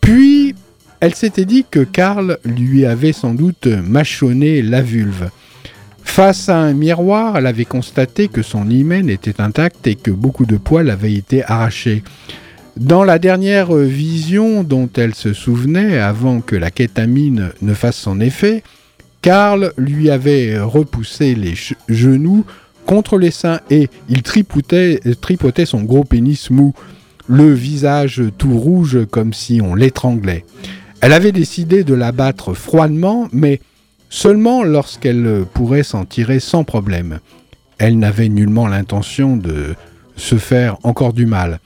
Puis, 0.00 0.56
elle 0.98 1.14
s'était 1.14 1.44
dit 1.44 1.64
que 1.70 1.84
Karl 1.84 2.38
lui 2.44 2.86
avait 2.86 3.12
sans 3.12 3.34
doute 3.34 3.66
mâchonné 3.66 4.62
la 4.62 4.82
vulve. 4.82 5.30
Face 6.02 6.48
à 6.48 6.58
un 6.58 6.72
miroir, 6.72 7.36
elle 7.36 7.46
avait 7.46 7.64
constaté 7.64 8.26
que 8.26 8.42
son 8.42 8.68
hymen 8.68 9.08
était 9.08 9.40
intact 9.40 9.86
et 9.86 9.94
que 9.94 10.10
beaucoup 10.10 10.46
de 10.46 10.56
poils 10.56 10.90
avaient 10.90 11.14
été 11.14 11.44
arrachés. 11.44 12.02
Dans 12.76 13.04
la 13.04 13.18
dernière 13.18 13.74
vision 13.74 14.64
dont 14.64 14.88
elle 14.96 15.14
se 15.14 15.34
souvenait 15.34 15.98
avant 15.98 16.40
que 16.40 16.56
la 16.56 16.70
kétamine 16.70 17.50
ne 17.60 17.74
fasse 17.74 17.96
son 17.96 18.18
effet, 18.18 18.62
Karl 19.20 19.72
lui 19.76 20.08
avait 20.08 20.58
repoussé 20.58 21.34
les 21.34 21.54
genoux 21.88 22.44
contre 22.86 23.18
les 23.18 23.30
seins 23.30 23.60
et 23.70 23.88
il 24.08 24.22
tripotait, 24.22 25.00
tripotait 25.20 25.66
son 25.66 25.82
gros 25.82 26.04
pénis 26.04 26.50
mou, 26.50 26.74
le 27.28 27.52
visage 27.52 28.22
tout 28.38 28.58
rouge 28.58 29.06
comme 29.10 29.34
si 29.34 29.60
on 29.62 29.74
l'étranglait. 29.74 30.44
Elle 31.00 31.12
avait 31.12 31.32
décidé 31.32 31.84
de 31.84 31.94
l'abattre 31.94 32.54
froidement, 32.54 33.28
mais 33.32 33.60
seulement 34.08 34.64
lorsqu'elle 34.64 35.44
pourrait 35.52 35.82
s'en 35.82 36.04
tirer 36.04 36.40
sans 36.40 36.64
problème. 36.64 37.20
Elle 37.78 37.98
n'avait 37.98 38.28
nullement 38.28 38.66
l'intention 38.66 39.36
de 39.36 39.74
se 40.16 40.36
faire 40.36 40.78
encore 40.84 41.12
du 41.12 41.26
mal. 41.26 41.60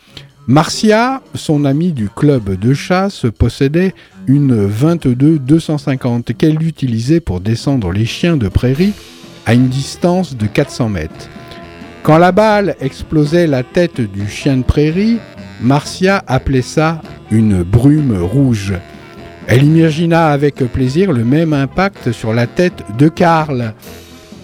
Marcia, 0.49 1.22
son 1.34 1.64
ami 1.64 1.90
du 1.90 2.09
club 2.09 2.57
de 2.57 2.72
chasse, 2.72 3.26
possédait 3.36 3.94
une 4.28 4.55
22 4.55 5.40
250 5.40 6.36
qu'elle 6.36 6.62
utilisait 6.62 7.18
pour 7.18 7.40
descendre 7.40 7.90
les 7.90 8.05
chiens 8.05 8.36
de 8.36 8.47
prairie 8.47 8.92
à 9.44 9.55
une 9.55 9.66
distance 9.66 10.36
de 10.36 10.47
400 10.47 10.88
mètres. 10.88 11.28
Quand 12.05 12.18
la 12.18 12.30
balle 12.30 12.76
explosait 12.80 13.49
la 13.49 13.64
tête 13.64 14.01
du 14.01 14.28
chien 14.28 14.59
de 14.59 14.62
prairie, 14.62 15.18
Marcia 15.61 16.22
appelait 16.28 16.62
ça 16.62 17.03
une 17.32 17.64
brume 17.64 18.16
rouge. 18.16 18.74
Elle 19.49 19.64
imagina 19.64 20.28
avec 20.28 20.59
plaisir 20.72 21.11
le 21.11 21.24
même 21.24 21.55
impact 21.55 22.12
sur 22.12 22.32
la 22.32 22.47
tête 22.47 22.84
de 22.97 23.09
Karl. 23.09 23.74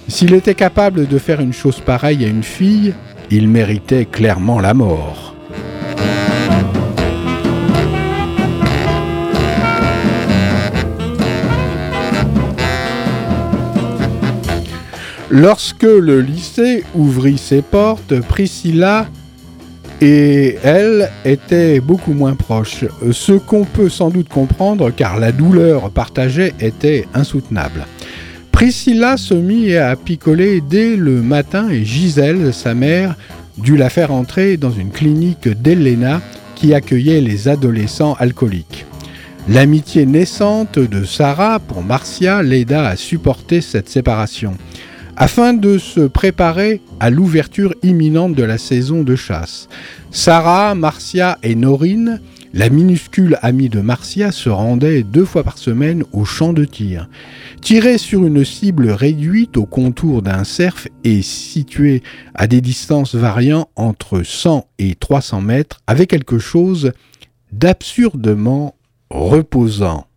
S'il 0.09 0.35
était 0.35 0.57
capable 0.57 1.07
de 1.07 1.19
faire 1.19 1.41
une 1.41 1.53
chose 1.53 1.79
pareille 1.79 2.25
à 2.25 2.29
une 2.29 2.43
fille, 2.43 2.93
il 3.31 3.49
méritait 3.49 4.05
clairement 4.05 4.59
la 4.59 4.75
mort. 4.75 5.32
Lorsque 15.35 15.85
le 15.85 16.21
lycée 16.21 16.85
ouvrit 16.95 17.39
ses 17.39 17.63
portes, 17.63 18.21
Priscilla 18.21 19.07
et 20.03 20.59
elle 20.63 21.11
étaient 21.25 21.81
beaucoup 21.81 22.13
moins 22.13 22.35
proches, 22.35 22.85
ce 23.13 23.33
qu'on 23.33 23.65
peut 23.65 23.89
sans 23.89 24.11
doute 24.11 24.29
comprendre 24.29 24.91
car 24.91 25.19
la 25.19 25.33
douleur 25.33 25.89
partagée 25.89 26.53
était 26.61 27.09
insoutenable. 27.15 27.87
Priscilla 28.51 29.17
se 29.17 29.33
mit 29.33 29.75
à 29.75 29.97
picoler 29.97 30.61
dès 30.61 30.97
le 30.97 31.23
matin 31.23 31.71
et 31.71 31.83
Gisèle, 31.83 32.53
sa 32.53 32.75
mère, 32.75 33.15
dut 33.57 33.79
la 33.79 33.89
faire 33.89 34.13
entrer 34.13 34.59
dans 34.59 34.71
une 34.71 34.91
clinique 34.91 35.49
d'Elena 35.49 36.21
qui 36.57 36.75
accueillait 36.75 37.23
les 37.23 37.49
adolescents 37.49 38.17
alcooliques. 38.19 38.85
L'amitié 39.49 40.05
naissante 40.05 40.79
de 40.79 41.05
Sarah 41.05 41.59
pour 41.59 41.83
Marcia 41.83 42.43
l'aida 42.43 42.87
à 42.87 42.97
supporter 42.97 43.63
cette 43.63 43.89
séparation 43.89 44.59
afin 45.23 45.55
de 45.55 45.79
se 45.79 46.01
préparer 46.01 46.81
à 46.99 47.09
l'ouverture 47.09 47.77
imminente 47.85 48.35
de 48.35 48.43
la 48.43 48.59
saison 48.59 49.05
de 49.05 49.15
chasse. 49.15 49.69
Sarah, 50.11 50.75
Marcia 50.75 51.39
et 51.45 51.55
Norine, 51.55 52.21
la 52.53 52.69
minuscule 52.69 53.39
amie 53.41 53.69
de 53.69 53.81
Marcia, 53.81 54.33
se 54.33 54.49
rendaient 54.49 55.05
deux 55.05 55.25
fois 55.25 55.45
par 55.45 55.59
semaine 55.59 56.03
au 56.13 56.25
champ 56.25 56.53
de 56.53 56.65
tir. 56.65 57.09
Tiré 57.61 57.99
sur 57.99 58.27
une 58.27 58.45
cible 58.45 58.91
réduite 58.91 59.57
au 59.57 59.65
contour 59.65 60.23
d'un 60.23 60.43
cerf 60.43 60.89
et 61.05 61.23
située 61.23 62.03
à 62.35 62.49
des 62.49 62.61
distances 62.61 63.15
variant 63.15 63.69
entre 63.77 64.25
100 64.25 64.67
et 64.81 64.97
300 64.97 65.41
mètres, 65.41 65.83
avait 65.87 66.09
quelque 66.09 66.41
chose 66.41 66.91
d'absurdement 67.53 68.75
reposant. 69.09 70.09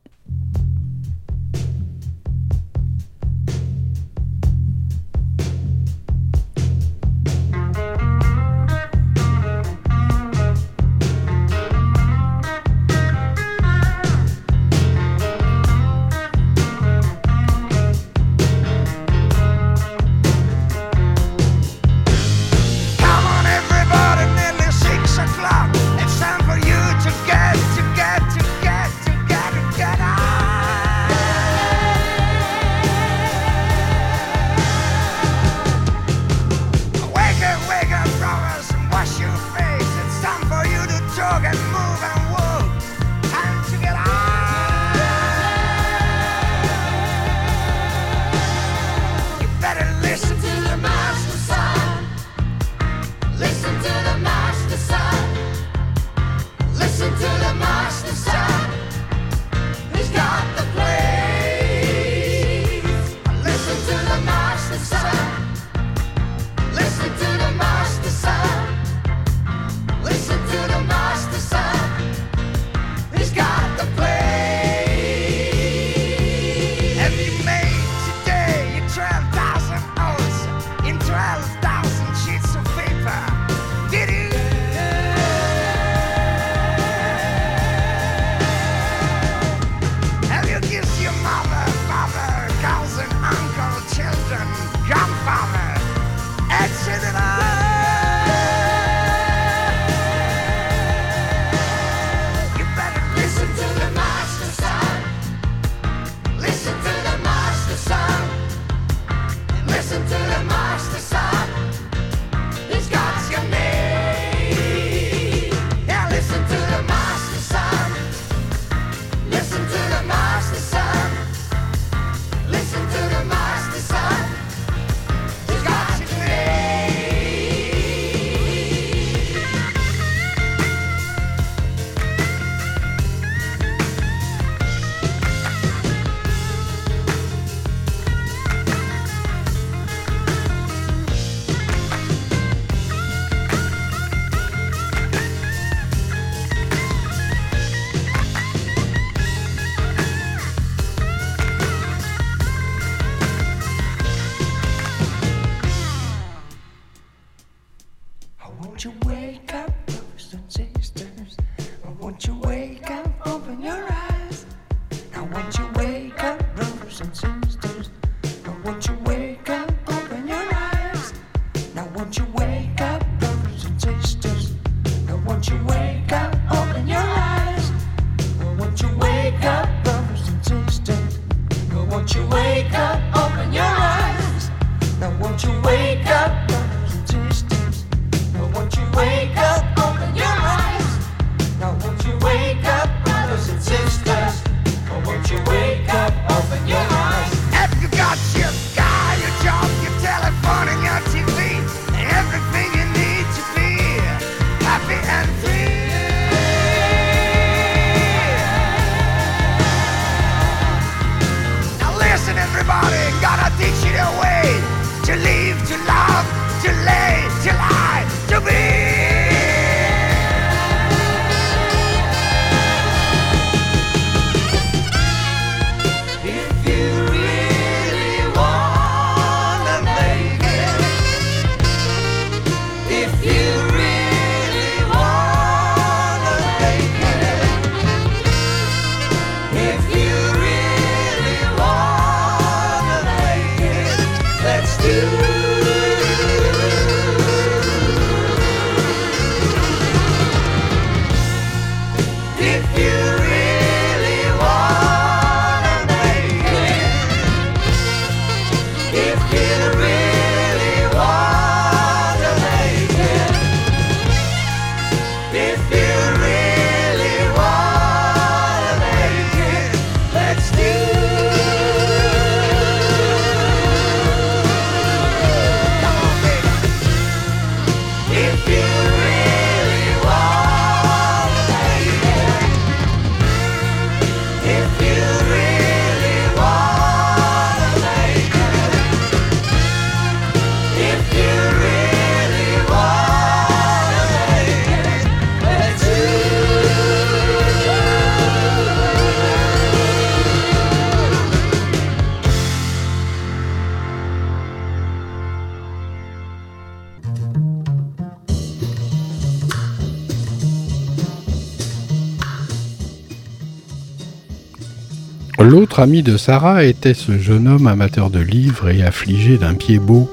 L'autre 315.75 315.89
ami 315.89 316.03
de 316.03 316.15
Sarah 316.15 316.63
était 316.63 316.93
ce 316.93 317.19
jeune 317.19 317.49
homme 317.49 317.67
amateur 317.67 318.09
de 318.09 318.21
livres 318.21 318.69
et 318.69 318.81
affligé 318.81 319.37
d'un 319.37 319.55
pied 319.55 319.77
beau, 319.77 320.09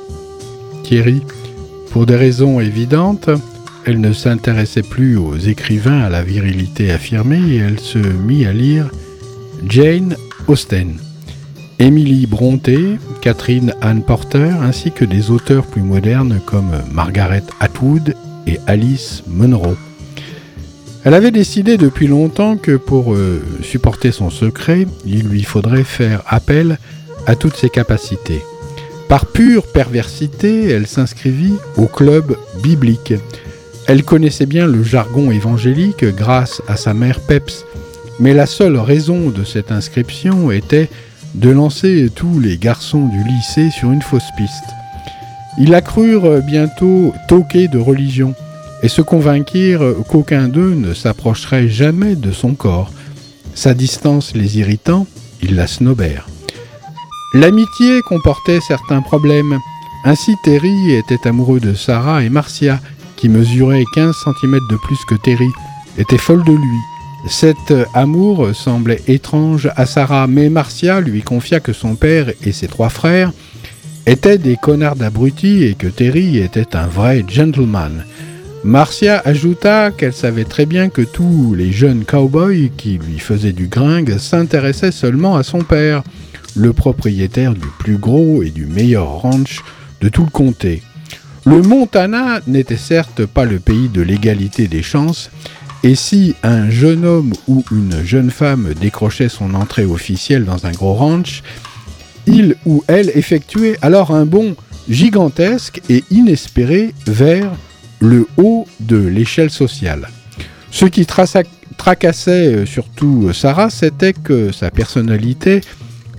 Thierry. 0.83 1.23
Pour 1.93 2.05
des 2.05 2.17
raisons 2.17 2.59
évidentes, 2.59 3.31
elle 3.87 4.01
ne 4.01 4.13
s'intéressait 4.13 4.83
plus 4.83 5.17
aux 5.17 5.37
écrivains 5.37 6.01
à 6.01 6.09
la 6.09 6.25
virilité 6.25 6.91
affirmée 6.91 7.41
et 7.49 7.59
elle 7.59 7.79
se 7.79 7.99
mit 7.99 8.45
à 8.45 8.53
lire 8.53 8.91
Jane 9.69 10.17
Austen, 10.49 10.97
Emily 11.79 12.27
Brontë, 12.27 12.99
Catherine 13.21 13.73
Anne 13.83 14.03
Porter, 14.03 14.51
ainsi 14.63 14.91
que 14.91 15.05
des 15.05 15.31
auteurs 15.31 15.67
plus 15.67 15.83
modernes 15.83 16.41
comme 16.45 16.73
Margaret 16.93 17.45
Atwood 17.61 18.17
et 18.49 18.59
Alice 18.67 19.23
Munro. 19.29 19.77
Elle 21.05 21.15
avait 21.15 21.33
décidé 21.33 21.79
depuis 21.79 22.07
longtemps 22.07 22.57
que 22.57 22.77
pour 22.77 23.15
euh, 23.15 23.43
supporter 23.63 24.13
son 24.13 24.31
secret, 24.31 24.87
il 25.05 25.27
lui 25.27 25.43
faudrait 25.43 25.83
faire 25.83 26.23
appel 26.29 26.79
à 27.27 27.35
toutes 27.35 27.57
ses 27.57 27.71
capacités. 27.71 28.41
Par 29.09 29.27
pure 29.27 29.67
perversité, 29.67 30.69
elle 30.69 30.87
s'inscrivit 30.87 31.55
au 31.77 31.87
club 31.87 32.37
biblique. 32.63 33.15
Elle 33.89 34.05
connaissait 34.05 34.47
bien 34.47 34.69
le 34.69 34.85
jargon 34.85 35.33
évangélique 35.33 36.05
grâce 36.05 36.63
à 36.69 36.77
sa 36.77 36.95
mère 36.95 37.19
Peps, 37.19 37.67
mais 38.21 38.33
la 38.33 38.47
seule 38.47 38.77
raison 38.77 39.31
de 39.31 39.43
cette 39.43 39.73
inscription 39.73 40.53
était 40.53 40.89
de 41.35 41.51
lancer 41.51 42.11
tous 42.15 42.39
les 42.39 42.59
garçons 42.59 43.09
du 43.09 43.25
lycée 43.25 43.71
sur 43.71 43.91
une 43.91 44.03
fausse 44.03 44.31
piste. 44.37 44.53
Ils 45.59 45.71
la 45.71 45.81
crurent 45.81 46.41
bientôt 46.43 47.13
toquée 47.27 47.67
de 47.67 47.79
religion 47.79 48.35
et 48.83 48.89
se 48.89 49.03
convainquirent 49.03 49.95
qu'aucun 50.09 50.49
d'eux 50.49 50.75
ne 50.75 50.95
s'approcherait 50.95 51.69
jamais 51.69 52.17
de 52.17 52.33
son 52.33 52.55
corps. 52.55 52.91
Sa 53.55 53.75
distance 53.75 54.35
les 54.35 54.59
irritant, 54.59 55.07
ils 55.43 55.55
la 55.55 55.67
snobèrent. 55.67 56.27
L'amitié 57.35 58.01
comportait 58.03 58.61
certains 58.61 59.01
problèmes. 59.01 59.59
Ainsi 60.05 60.35
Terry 60.45 60.93
était 60.93 61.27
amoureux 61.27 61.61
de 61.61 61.75
Sarah 61.75 62.23
et 62.23 62.29
Marcia, 62.29 62.81
qui 63.17 63.29
mesurait 63.29 63.85
15 63.95 64.15
cm 64.25 64.59
de 64.71 64.77
plus 64.77 64.99
que 65.09 65.15
Terry, 65.15 65.49
était 65.97 66.19
folle 66.19 66.45
de 66.45 66.53
lui. 66.53 66.79
Cet 67.29 67.73
amour 67.95 68.49
semblait 68.53 69.03
étrange 69.07 69.71
à 69.77 69.87
Sarah, 69.87 70.27
mais 70.27 70.51
Marcia 70.51 71.01
lui 71.01 71.23
confia 71.23 71.61
que 71.61 71.73
son 71.73 71.95
père 71.95 72.33
et 72.45 72.53
ses 72.53 72.67
trois 72.67 72.89
frères 72.89 73.33
étaient 74.07 74.39
des 74.39 74.57
connards 74.57 74.97
d'abrutis 74.97 75.63
et 75.63 75.75
que 75.75 75.87
Terry 75.87 76.39
était 76.39 76.75
un 76.75 76.89
vrai 76.89 77.25
gentleman. 77.29 78.05
Marcia 78.65 79.21
ajouta 79.25 79.91
qu'elle 79.91 80.13
savait 80.13 80.45
très 80.45 80.67
bien 80.67 80.89
que 80.89 81.03
tous 81.03 81.55
les 81.57 81.73
jeunes 81.73 82.05
cowboys 82.05 82.71
qui 82.77 82.97
lui 82.97 83.19
faisaient 83.19 83.53
du 83.53 83.67
gringue 83.67 84.19
s'intéressaient 84.19 84.93
seulement 84.93 85.35
à 85.37 85.43
son 85.43 85.63
père, 85.63 86.05
le 86.55 86.73
propriétaire 86.73 87.55
du 87.55 87.67
plus 87.81 87.97
gros 87.97 88.45
et 88.45 88.51
du 88.51 88.67
meilleur 88.67 89.09
ranch 89.09 89.63
de 90.01 90.09
tout 90.09 90.23
le 90.23 90.31
comté. 90.31 90.81
Le 91.45 91.61
Montana 91.61 92.41
n'était 92.47 92.77
certes 92.77 93.27
pas 93.27 93.45
le 93.45 93.59
pays 93.59 93.89
de 93.89 94.01
l'égalité 94.01 94.69
des 94.69 94.83
chances, 94.83 95.33
et 95.83 95.97
si 95.97 96.37
un 96.45 96.71
jeune 96.71 97.05
homme 97.05 97.33
ou 97.49 97.65
une 97.73 98.05
jeune 98.05 98.31
femme 98.31 98.75
décrochait 98.81 99.29
son 99.29 99.55
entrée 99.55 99.87
officielle 99.87 100.45
dans 100.45 100.67
un 100.67 100.73
gros 100.73 100.95
ranch, 100.95 101.43
il 102.29 102.55
ou 102.65 102.85
elle 102.87 103.11
effectuait 103.17 103.77
alors 103.83 104.13
un 104.15 104.25
bond 104.25 104.55
gigantesque 104.89 105.81
et 105.91 106.05
inespéré 106.13 106.95
vers 107.09 107.51
le 108.03 108.27
haut 108.37 108.67
de 108.81 108.97
l'échelle 108.97 109.51
sociale. 109.51 110.09
Ce 110.71 110.85
qui 110.85 111.07
tracassait 111.07 112.55
euh, 112.55 112.67
surtout 112.67 113.27
euh, 113.29 113.33
Sarah, 113.33 113.71
c'était 113.71 114.13
que 114.13 114.51
sa 114.53 114.71
personnalité 114.71 115.61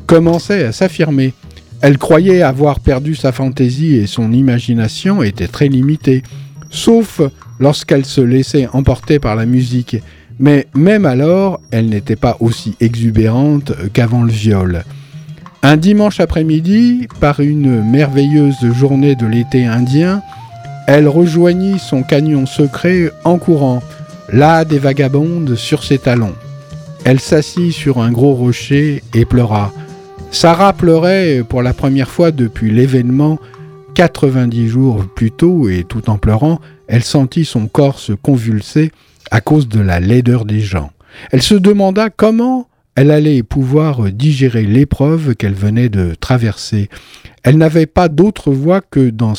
commençait 0.08 0.64
à 0.64 0.72
s'affirmer. 0.72 1.34
Elle 1.82 1.98
croyait 1.98 2.42
avoir 2.42 2.80
perdu 2.80 3.16
sa 3.16 3.32
fantaisie 3.34 3.96
et 3.96 4.08
son 4.08 4.32
imagination 4.32 5.22
était 5.22 5.48
très 5.48 5.68
limitée, 5.68 6.24
sauf 6.70 7.22
lorsqu'elle 7.60 8.06
se 8.06 8.22
laissait 8.22 8.68
emporter 8.72 9.20
par 9.20 9.36
la 9.36 9.46
musique. 9.46 9.98
Mais 10.40 10.68
même 10.74 11.06
alors, 11.06 11.60
elle 11.72 11.90
n'était 11.90 12.16
pas 12.16 12.38
aussi 12.40 12.76
exubérante 12.80 13.74
qu'avant 13.92 14.24
le 14.24 14.32
viol. 14.32 14.84
Un 15.62 15.78
dimanche 15.78 16.20
après-midi, 16.20 17.08
par 17.20 17.40
une 17.40 17.84
merveilleuse 17.84 18.72
journée 18.74 19.16
de 19.16 19.26
l'été 19.26 19.66
indien, 19.66 20.22
elle 20.88 21.08
rejoignit 21.08 21.80
son 21.80 22.04
canyon 22.04 22.46
secret 22.46 23.12
en 23.24 23.38
courant, 23.38 23.82
là 24.32 24.66
des 24.66 24.80
vagabondes 24.80 25.56
sur 25.56 25.84
ses 25.84 25.98
talons. 25.98 26.36
elle 27.06 27.20
s'assit 27.20 27.74
sur 27.74 28.00
un 28.00 28.12
gros 28.12 28.34
rocher 28.34 29.04
et 29.14 29.26
pleura. 29.26 29.72
Sarah 30.32 30.74
pleurait 30.74 31.44
pour 31.48 31.62
la 31.62 31.74
première 31.74 32.10
fois 32.10 32.32
depuis 32.32 32.72
l'événement 32.72 33.40
90 33.94 34.68
jours 34.68 35.06
plus 35.16 35.32
tôt 35.32 35.70
et 35.70 35.84
tout 35.84 36.10
en 36.10 36.18
pleurant, 36.18 36.60
elle 36.88 37.04
sentit 37.04 37.46
son 37.46 37.68
corps 37.68 38.00
se 38.00 38.14
convulser 38.14 38.92
à 39.32 39.42
cause 39.42 39.68
de 39.68 39.80
la 39.80 40.00
laideur 40.00 40.46
des 40.46 40.60
gens. 40.60 40.92
Elle 41.32 41.42
se 41.42 41.56
demanda 41.56 42.10
comment 42.10 42.68
elle 42.96 43.12
allait 43.12 43.44
pouvoir 43.44 44.12
digérer 44.12 44.64
l'épreuve 44.64 45.36
qu'elle 45.36 45.54
venait 45.54 45.90
de 45.90 46.16
traverser. 46.20 46.90
Elle 47.44 47.58
n'avait 47.58 47.86
pas 47.86 48.08
d'autre 48.08 48.52
voie 48.52 48.82
que 48.82 49.10
d'en 49.10 49.36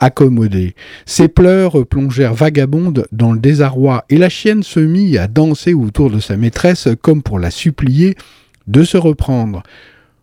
s'en 0.00 0.06
accommoder. 0.06 0.74
Ses 1.06 1.28
pleurs 1.28 1.86
plongèrent 1.86 2.34
vagabonde 2.34 3.06
dans 3.12 3.32
le 3.32 3.38
désarroi, 3.38 4.04
et 4.08 4.18
la 4.18 4.28
chienne 4.28 4.62
se 4.62 4.80
mit 4.80 5.18
à 5.18 5.28
danser 5.28 5.74
autour 5.74 6.10
de 6.10 6.20
sa 6.20 6.36
maîtresse 6.36 6.88
comme 7.02 7.22
pour 7.22 7.38
la 7.38 7.50
supplier 7.50 8.16
de 8.66 8.84
se 8.84 8.96
reprendre. 8.96 9.62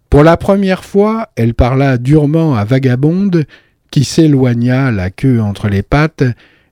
Pour 0.10 0.24
la 0.24 0.38
première 0.38 0.86
fois, 0.86 1.30
elle 1.36 1.54
parla 1.54 1.98
durement 1.98 2.56
à 2.56 2.64
Vagabonde, 2.64 3.46
qui 3.92 4.04
s'éloigna, 4.04 4.92
la 4.92 5.10
queue 5.10 5.42
entre 5.42 5.68
les 5.68 5.84
pattes, 5.84 6.24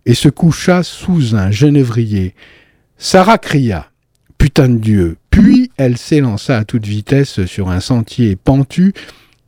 et 0.06 0.14
se 0.14 0.30
coucha 0.30 0.84
sous 0.84 1.36
un 1.36 1.52
genévrier. 1.52 2.36
Sarah 2.98 3.38
cria 3.38 3.90
Putain 4.38 4.70
de 4.70 4.78
Dieu 4.78 5.18
Puis 5.32 5.72
elle 5.78 5.98
s'élança 5.98 6.58
à 6.58 6.66
toute 6.66 6.86
vitesse 6.86 7.46
sur 7.46 7.70
un 7.70 7.80
sentier 7.80 8.36
pentu 8.36 8.94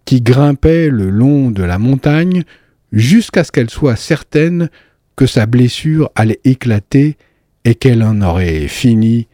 qui 0.05 0.21
grimpait 0.21 0.89
le 0.89 1.09
long 1.09 1.51
de 1.51 1.63
la 1.63 1.77
montagne 1.77 2.43
jusqu'à 2.91 3.43
ce 3.43 3.51
qu'elle 3.51 3.69
soit 3.69 3.95
certaine 3.95 4.69
que 5.15 5.25
sa 5.25 5.45
blessure 5.45 6.11
allait 6.15 6.39
éclater 6.43 7.17
et 7.65 7.75
qu'elle 7.75 8.03
en 8.03 8.21
aurait 8.21 8.67
fini 8.67 9.27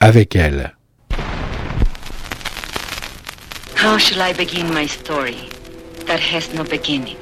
avec 0.00 0.36
elle. 0.36 0.74
How 3.82 3.98
shall 3.98 4.20
I 4.20 4.34
begin 4.34 4.66
my 4.74 4.86
story 4.86 5.48
that 6.06 6.18
has 6.18 6.54
no 6.54 6.64
beginning? 6.64 7.16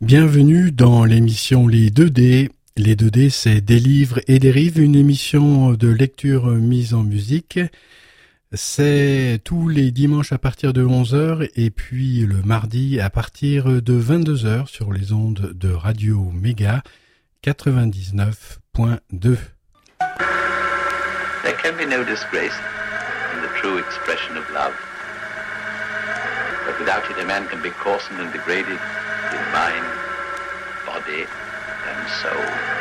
Bienvenue 0.00 0.70
dans 0.70 1.04
l'émission 1.04 1.66
Les 1.66 1.90
2D. 1.90 2.50
Les 2.76 2.94
2D, 2.94 3.30
c'est 3.30 3.62
des 3.62 3.78
livres 3.80 4.20
et 4.28 4.38
des 4.38 4.50
rives, 4.50 4.78
une 4.78 4.94
émission 4.94 5.72
de 5.72 5.88
lecture 5.88 6.46
mise 6.46 6.92
en 6.92 7.02
musique. 7.02 7.58
C'est 8.52 9.40
tous 9.42 9.68
les 9.68 9.90
dimanches 9.90 10.32
à 10.32 10.38
partir 10.38 10.72
de 10.72 10.84
11h 10.84 11.50
et 11.56 11.70
puis 11.70 12.20
le 12.20 12.42
mardi 12.42 13.00
à 13.00 13.10
partir 13.10 13.82
de 13.82 14.00
22h 14.00 14.68
sur 14.68 14.92
les 14.92 15.12
ondes 15.12 15.52
de 15.52 15.72
Radio 15.72 16.30
Méga 16.32 16.84
99.2. 17.44 19.36
There 21.42 21.56
can 21.60 21.76
be 21.76 21.86
no 21.86 22.04
disgrace 22.04 22.54
in 23.34 23.42
the 23.42 23.50
true 23.60 23.78
expression 23.78 24.36
of 24.36 24.48
love. 24.54 24.74
But 26.64 26.78
without 26.78 27.10
it, 27.10 27.18
a 27.20 27.26
man 27.26 27.48
can 27.48 27.60
be 27.60 27.70
coarsened 27.70 28.20
and 28.20 28.32
degraded 28.32 28.78
in 29.32 29.42
mind, 29.52 29.84
body, 30.86 31.26
and 31.88 32.08
soul. 32.22 32.75